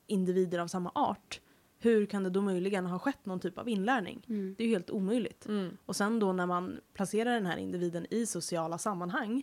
[0.06, 1.40] individer av samma art,
[1.84, 4.26] hur kan det då möjligen ha skett någon typ av inlärning?
[4.28, 4.54] Mm.
[4.58, 5.46] Det är ju helt omöjligt.
[5.46, 5.76] Mm.
[5.86, 9.42] Och sen då när man placerar den här individen i sociala sammanhang,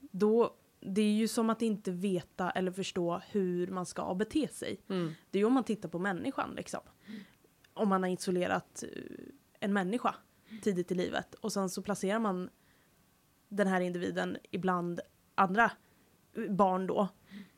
[0.00, 4.80] då det är ju som att inte veta eller förstå hur man ska bete sig.
[4.88, 5.12] Mm.
[5.30, 6.80] Det är ju om man tittar på människan liksom.
[7.74, 9.24] Om man har isolerat eh,
[9.60, 10.14] en människa
[10.62, 12.50] tidigt i livet och sen så placerar man
[13.48, 15.00] den här individen ibland
[15.34, 15.70] andra
[16.36, 17.08] eh, barn då.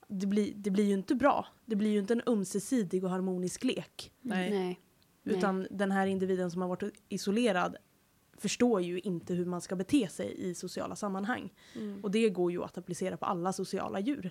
[0.08, 1.46] Det blir, det blir ju inte bra.
[1.66, 4.12] Det blir ju inte en ömsesidig och harmonisk lek.
[4.20, 4.50] Nej.
[4.50, 4.80] Nej.
[5.22, 5.36] Nej.
[5.36, 7.76] Utan den här individen som har varit isolerad
[8.38, 11.52] förstår ju inte hur man ska bete sig i sociala sammanhang.
[11.74, 12.00] Mm.
[12.04, 14.30] Och det går ju att applicera på alla sociala djur.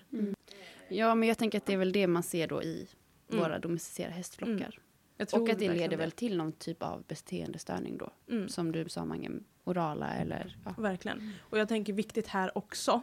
[0.88, 2.88] Ja, men jag tänker att det är väl det man ser då i
[3.28, 3.42] Mm.
[3.44, 4.52] våra domesticerade hästflockar.
[4.54, 4.72] Mm.
[5.16, 8.10] Jag Och tror att det leder väl till någon typ av beteendestörning då.
[8.30, 8.48] Mm.
[8.48, 9.30] Som du sa, Mange,
[9.64, 10.58] orala eller...
[10.64, 10.74] Ja.
[10.78, 11.32] Verkligen.
[11.40, 13.02] Och jag tänker viktigt här också.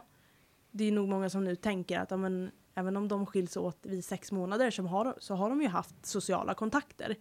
[0.70, 3.78] Det är nog många som nu tänker att ja, men, även om de skiljs åt
[3.82, 7.16] vid sex månader så har, så har de ju haft sociala kontakter.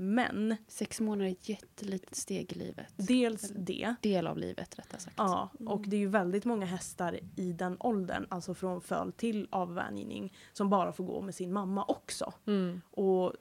[0.00, 2.94] Men Sex månader är ett jättelitet steg i livet.
[2.96, 3.94] dels det.
[4.02, 5.14] Del av livet rättare sagt.
[5.18, 9.48] Ja, och det är ju väldigt många hästar i den åldern, alltså från föl till
[9.50, 12.32] avvänjning, som bara får gå med sin mamma också.
[12.46, 12.80] Mm.
[12.90, 13.32] Och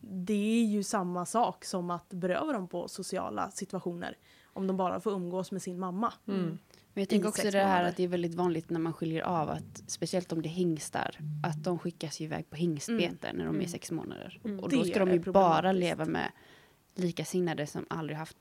[0.00, 4.18] det är ju samma sak som att beröva dem på sociala situationer.
[4.44, 6.12] Om de bara får umgås med sin mamma.
[6.28, 6.58] Mm.
[6.94, 7.88] Men jag tänker också det här månader.
[7.88, 11.16] att det är väldigt vanligt när man skiljer av att speciellt om det är hingstar
[11.42, 13.68] att de skickas iväg på hingstbete när de är Mm.
[13.68, 14.40] sex månader.
[14.44, 14.60] Mm.
[14.60, 16.32] Och då ska de ju bara leva med
[16.94, 18.36] likasinnade som aldrig haft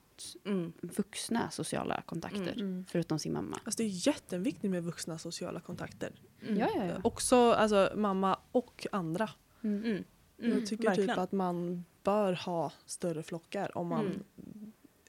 [0.46, 0.74] Mm.
[0.82, 2.86] vuxna sociala kontakter Mm.
[2.90, 3.60] förutom sin mamma.
[3.64, 6.12] Alltså det är jätteviktigt med vuxna sociala kontakter.
[6.42, 6.58] Mm.
[6.60, 6.94] Ja, ja, ja.
[7.04, 9.30] Också alltså, mamma och andra.
[9.64, 9.84] Mm.
[9.86, 10.04] Mm.
[10.38, 11.10] Jag tycker verkligen.
[11.10, 14.24] typ att man bör ha större flockar om man Mm.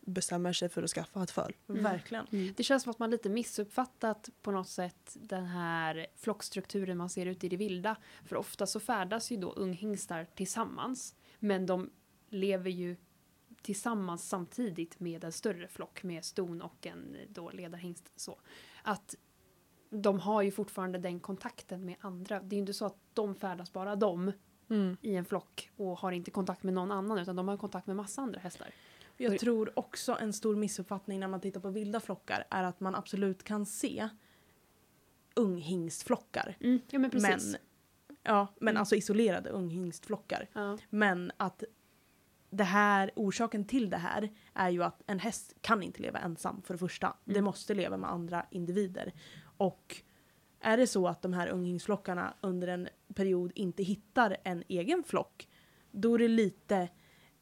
[0.07, 1.53] Bestämmer sig för att skaffa ett föl.
[1.67, 2.27] Verkligen.
[2.33, 2.55] Mm.
[2.57, 7.27] Det känns som att man lite missuppfattat på något sätt den här flockstrukturen man ser
[7.27, 7.97] ute i det vilda.
[8.25, 11.15] För ofta så färdas ju då unghingstar tillsammans.
[11.39, 11.91] Men de
[12.29, 12.97] lever ju
[13.63, 18.13] tillsammans samtidigt med en större flock med ston och en då ledarhingst.
[18.17, 18.41] Så.
[18.83, 19.15] Att
[19.91, 22.41] de har ju fortfarande den kontakten med andra.
[22.41, 24.33] Det är ju inte så att de färdas bara de
[24.69, 24.97] Mm.
[25.01, 27.97] i en flock och har inte kontakt med någon annan utan de har kontakt med
[27.97, 28.69] massa andra hästar.
[29.17, 32.95] Jag tror också en stor missuppfattning när man tittar på vilda flockar är att man
[32.95, 34.09] absolut kan se
[35.35, 36.57] unghingstflockar.
[36.91, 37.11] Ja men.
[37.23, 37.57] Men,
[38.23, 38.81] ja, men Mm.
[38.81, 40.49] alltså isolerade unghingstflockar.
[40.53, 40.79] ja.
[40.91, 41.65] Men att
[42.51, 46.63] det här, orsaken till det här är ju att en häst kan inte leva ensam
[46.63, 47.17] för det första.
[47.25, 47.45] Det Mm.
[47.45, 49.13] måste leva med andra individer.
[49.57, 50.03] Och
[50.61, 55.49] är det så att de här unghingsflockarna under en period inte hittar en egen flock,
[55.91, 56.89] då är det lite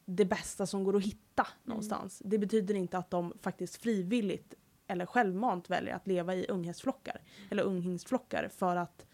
[0.05, 1.22] det bästa som går att hitta
[1.63, 2.21] någonstans.
[2.25, 4.53] Det betyder inte att de faktiskt frivilligt
[4.87, 9.05] eller självmant väljer att leva i unghästflockar eller unghingsflockar för att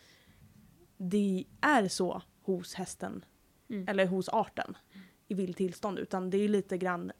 [0.97, 3.26] det är så hos hästen
[3.72, 3.88] Mm.
[3.88, 4.78] eller hos arten
[5.28, 7.11] i vilt tillstånd utan det är lite grann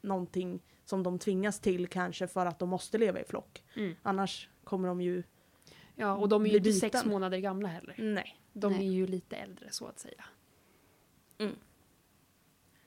[0.00, 3.64] någonting som de tvingas till kanske för att de måste leva i flock.
[3.76, 3.94] Mm.
[4.02, 5.22] Annars kommer de ju...
[5.94, 7.94] Ja, och de är ju inte sex månader gamla heller.
[7.98, 8.40] Nej.
[8.52, 8.86] De Nej.
[8.88, 10.24] är ju lite äldre så att säga.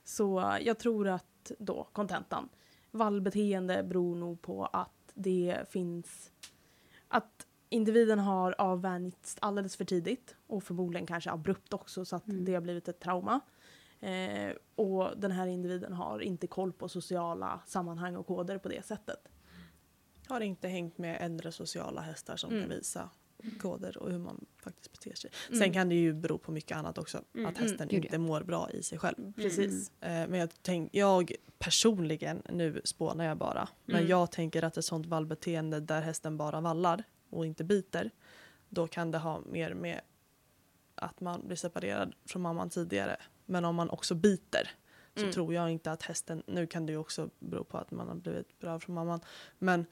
[0.03, 1.25] Så eh, jag tror att
[1.59, 2.49] då, kontentan,
[2.91, 6.31] vallbeteende beror nog på att det finns...
[7.07, 12.45] Att individen har avvänjts alldeles för tidigt och förmodligen kanske abrupt också så att Mm.
[12.45, 13.39] det har blivit ett trauma.
[13.99, 18.85] Eh, och den här individen har inte koll på sociala sammanhang och koder på det
[18.85, 19.27] sättet.
[20.27, 22.61] Har inte hängt med äldre sociala hästar som Mm.
[22.61, 23.09] kan visa
[23.59, 25.31] koder och hur man faktiskt beter sig.
[25.47, 25.59] Mm.
[25.59, 27.21] Sen kan det ju bero på mycket annat också.
[27.35, 27.45] Mm.
[27.45, 29.33] Att hästen Gud, inte mår bra i sig själv.
[29.33, 29.91] Precis.
[30.01, 34.09] Eh, Men jag, tänk, jag personligen, nu spånar jag bara, men Mm.
[34.09, 38.11] jag tänker att ett sånt vallbeteende där hästen bara vallar och inte biter,
[38.69, 40.01] då kan det ha mer med
[40.95, 43.17] att man blir separerad från mamman tidigare.
[43.45, 44.69] Men om man också biter
[45.15, 45.31] så Mm.
[45.33, 48.15] tror jag inte att hästen, nu kan det ju också bero på att man har
[48.15, 49.19] blivit bra från mamman,
[49.59, 49.85] men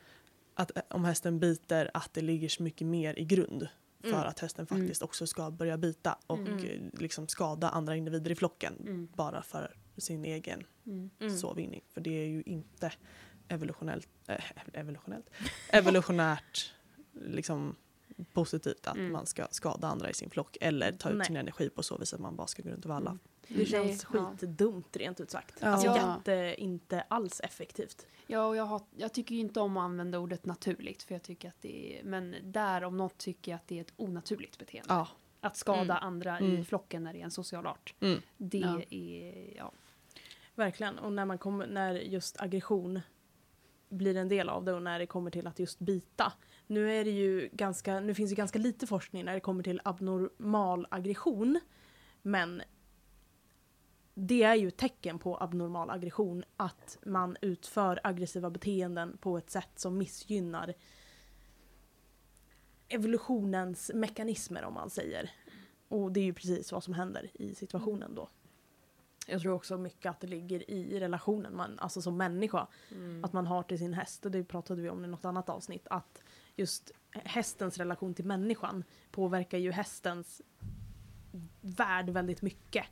[0.60, 3.68] att eh, om hästen biter att det ligger så mycket mer i grund
[4.02, 4.20] för Mm.
[4.28, 6.58] att hästen faktiskt också ska börja bita och Mm.
[6.58, 9.08] eh, liksom skada andra individer i flocken Mm.
[9.16, 11.10] bara för sin egen Mm.
[11.20, 11.38] Mm.
[11.38, 11.82] så vinning.
[11.94, 12.92] För det är ju inte
[13.48, 14.44] evolutionellt, äh,
[14.74, 15.30] evolutionellt,
[15.74, 16.74] evolutionärt
[17.14, 17.76] liksom
[18.34, 19.12] positivt att Mm.
[19.12, 21.28] man ska skada andra i sin flock eller ta ut Nej.
[21.28, 23.18] sin energi på så vis att man bara ska gå runt och valla.
[23.50, 23.60] Mm.
[23.60, 24.32] Det känns Nej, ja.
[24.40, 25.58] skitdumt rent ut sagt.
[25.62, 25.68] Ja.
[25.68, 26.16] Alltså Ja.
[26.18, 28.06] jätte, inte alls effektivt.
[28.28, 31.24] Ja, och jag, har, jag tycker ju inte om att använda ordet naturligt, för jag
[31.24, 34.58] tycker att det är, men där om något tycker jag att det är ett onaturligt
[34.58, 34.94] beteende.
[34.94, 35.08] Ja.
[35.42, 35.98] Att skada Mm.
[36.08, 36.58] andra Mm.
[36.58, 37.94] i flocken när det är en social art.
[38.00, 38.22] Mm.
[38.38, 38.82] Det Ja.
[38.90, 39.72] är, ja.
[40.56, 41.00] Verkligen.
[41.00, 43.00] Och när, man kommer, när just aggression
[43.90, 46.34] blir en del av det och när det kommer till att just bita.
[46.68, 49.82] Nu, är det ju ganska, nu finns det ganska lite forskning när det kommer till
[49.86, 51.60] abnormal aggression.
[52.22, 52.62] Men
[54.22, 59.50] det är ju ett tecken på abnormal aggression att man utför aggressiva beteenden på ett
[59.50, 60.74] sätt som missgynnar
[62.88, 65.32] evolutionens mekanismer om man säger.
[65.88, 68.30] Och det är ju precis vad som händer i situationen då.
[69.28, 72.68] Jag tror också mycket att det ligger i relationen, man, alltså som människa,
[73.24, 74.26] att man har till sin häst.
[74.26, 75.88] Och det pratade vi om i något annat avsnitt.
[75.90, 76.24] Att
[76.56, 80.42] just hästens relation till människan påverkar ju hästens
[81.62, 82.86] värld väldigt mycket.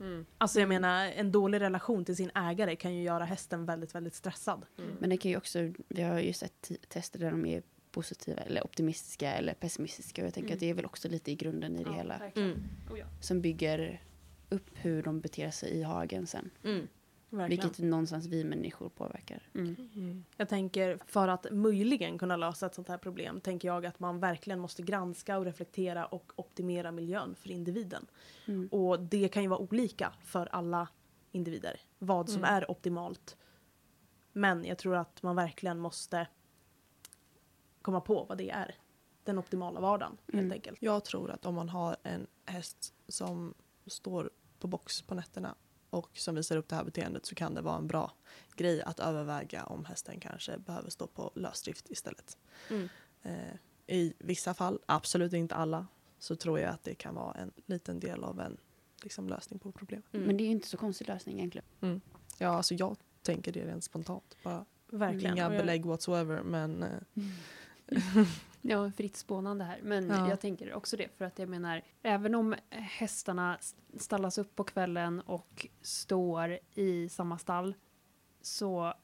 [0.00, 0.26] Mm.
[0.38, 4.14] Alltså jag menar, en dålig relation till sin ägare kan ju göra hästen väldigt, väldigt
[4.14, 4.66] stressad.
[4.98, 8.64] Men det kan ju också, vi har ju sett tester där de är positiva eller
[8.64, 10.22] optimistiska eller pessimistiska.
[10.22, 10.56] Och jag tänker Mm.
[10.56, 12.18] att det är väl också lite i grunden i det hela.
[12.18, 12.50] verkligen.
[12.50, 12.62] Mm.
[12.90, 13.06] Oh, ja.
[13.20, 14.02] Som bygger
[14.48, 16.50] upp hur de beter sig i hagen sen.
[17.36, 17.62] Verkligen.
[17.68, 19.42] Vilket någonstans vi människor påverkar.
[19.54, 19.76] Mm.
[19.94, 20.24] Mm.
[20.36, 24.20] Jag tänker för att möjligen kunna lösa ett sånt här problem tänker jag att man
[24.20, 28.06] verkligen måste granska och reflektera och optimera miljön för individen.
[28.46, 28.68] Mm.
[28.72, 30.88] Och det kan ju vara olika för alla
[31.32, 32.54] individer vad som Mm.
[32.54, 33.36] är optimalt.
[34.32, 36.26] Men jag tror att man verkligen måste
[37.82, 38.74] komma på vad det är.
[39.24, 40.52] Den optimala vardagen helt Mm.
[40.52, 40.78] enkelt.
[40.82, 43.54] Jag tror att om man har en häst som
[43.86, 45.54] står på box på nätterna
[45.96, 48.12] och som visar upp det här beteendet så kan det vara en bra
[48.56, 52.38] grej att överväga om hästen kanske behöver stå på lösdrift istället.
[52.70, 52.88] Mm.
[53.22, 55.86] Eh, I vissa fall, absolut inte alla,
[56.18, 58.56] så tror jag att det kan vara en liten del av en
[59.02, 60.14] liksom, lösning på problemet.
[60.14, 60.26] Mm.
[60.26, 62.00] Men det är ju inte så konstig lösning egentligen.
[62.38, 64.36] Ja, alltså jag tänker det rent spontant.
[64.42, 65.34] Bara Verkligen.
[65.34, 66.98] inga belägg whatsoever men eh,
[68.68, 69.80] Ja, fritt spånande här.
[69.82, 70.28] Men Ja.
[70.28, 73.58] jag tänker också det, för att jag menar, även om hästarna
[73.98, 77.74] stallas upp på kvällen och står i samma stall,
[78.40, 78.94] så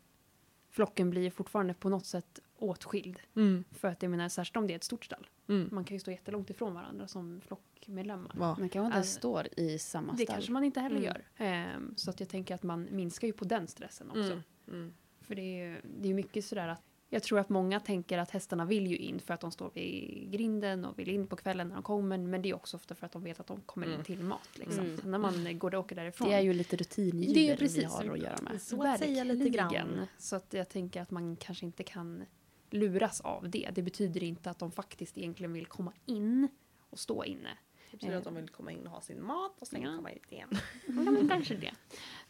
[0.71, 3.21] flocken blir fortfarande på något sätt åtskild.
[3.37, 5.27] mm, För att jag menar, särskilt om det är ett stort stall.
[5.49, 8.33] mm, Man kan ju stå jättelångt ifrån varandra som flockmedlemmar.
[8.35, 8.57] ja.
[8.59, 10.35] Man kanske inte Alltså, står i samma Det stall.
[10.35, 11.05] kanske man inte heller Mm.
[11.07, 11.23] gör.
[11.37, 14.21] Ehm, så att jag tänker att man minskar ju på den stressen också.
[14.21, 14.95] Mm, mm.
[15.21, 16.83] För det är ju det är ju mycket sådär att
[17.15, 20.31] jag tror att många tänker att hästarna vill ju in för att de står vid
[20.33, 22.19] grinden och vill in på kvällen när de kommer.
[22.19, 24.05] Men det är också ofta för att de vet att de kommer in Mm.
[24.05, 24.49] till mat.
[24.55, 24.85] Liksom.
[24.85, 24.99] Mm.
[24.99, 26.29] Så när man går och åker därifrån.
[26.29, 28.63] Det är ju lite rutindjur Det är vi har att göra med.
[28.63, 30.07] Så att säga lite grann.
[30.19, 32.25] Så att jag tänker att man kanske inte kan
[32.71, 33.69] luras av det.
[33.75, 36.49] Det betyder inte att de faktiskt egentligen vill komma in
[36.91, 37.51] och stå inne.
[37.91, 39.97] Typ så att de vill komma in och ha sin mat och sen Ja.
[39.97, 40.49] komma ut igen.
[40.87, 41.73] Ja, men kanske det.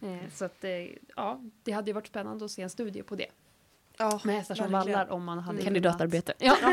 [0.06, 0.70] Eh, så att, eh,
[1.16, 3.26] ja, det hade ju varit spännande att se en studie på det.
[4.02, 5.64] Ja, Med hästar som vallar om man hade kunnat...
[5.64, 6.32] Kandidatarbete.
[6.38, 6.68] Ja, Ja,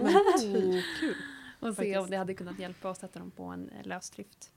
[0.00, 1.14] oh, kul.
[1.60, 4.50] och se om det hade kunnat hjälpa att sätta dem på en eh, lösdrift.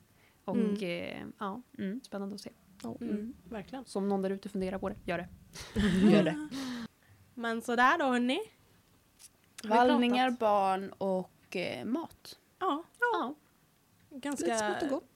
[0.44, 0.74] Och Mm.
[0.82, 2.50] eh, ja, mm, spännande att se.
[3.00, 3.84] Mm, verkligen.
[3.84, 5.28] Så om någon där ute funderar på det, gör det.
[6.12, 6.48] Gör det.
[7.34, 8.40] Men sådär då hörni.
[9.64, 12.38] Vallningar, barn och eh, mat.
[12.58, 13.34] Ja, Ja.
[14.10, 15.13] ganska Lite smått och gott.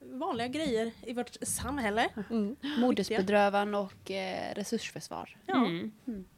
[0.00, 2.08] Vanliga grejer i vårt samhälle.
[2.30, 2.56] Mm.
[2.78, 5.36] Modersbedrövan och eh, resursförsvar.
[5.46, 5.66] Ja.
[5.66, 5.92] Mm.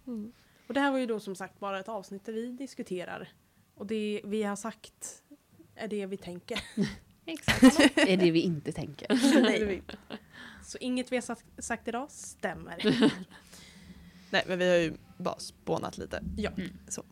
[0.06, 0.32] Mm.
[0.66, 3.28] Och det här var ju då som sagt bara ett avsnitt där vi diskuterar.
[3.74, 5.22] Och det vi har sagt
[5.74, 6.60] är det vi tänker.
[7.26, 7.60] Exakt.
[7.94, 9.06] Det är det vi inte tänker.
[9.42, 9.82] Nej.
[10.64, 12.78] Så inget vi har sagt, sagt idag stämmer.
[14.30, 16.22] Nej men vi har ju bara spånat lite.
[16.36, 16.70] Ja, Mm.
[16.88, 17.04] Så.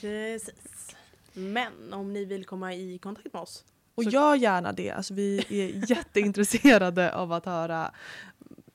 [0.00, 0.96] precis.
[1.32, 3.64] Men om ni vill komma i kontakt med oss.
[4.00, 4.90] Och Så- gör gärna det.
[4.90, 7.94] Alltså, vi är jätteintresserade av att höra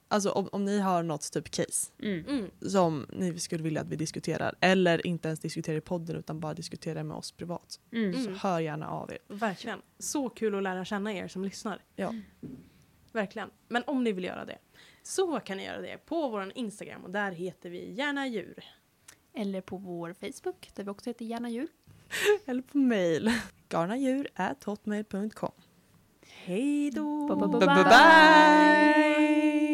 [0.08, 2.26] Alltså om, om ni har något typ case Mm.
[2.28, 2.52] Mm.
[2.70, 6.54] som ni skulle vilja att vi diskuterar eller inte ens diskuterar i podden utan bara
[6.54, 7.80] diskuterar med oss privat.
[7.92, 8.10] Mm.
[8.10, 8.24] Mm.
[8.24, 9.18] Så hör gärna av er.
[9.28, 9.82] Verkligen.
[10.00, 11.84] Så kul att lära känna er som lyssnar.
[11.96, 12.14] Ja.
[13.12, 13.50] Verkligen.
[13.68, 14.58] Men om ni vill göra det
[15.04, 18.64] så kan ni göra det på vår Instagram och där heter vi gärna djur.
[19.34, 21.68] Eller på vår Facebook, där vi också heter Gärna djur.
[22.46, 23.32] Eller på mail.
[23.70, 25.52] garnadjur.hotmail.com
[26.46, 27.28] Hej då!
[27.28, 27.84] Ba, ba, ba, Bye ba.
[27.84, 29.65] bye!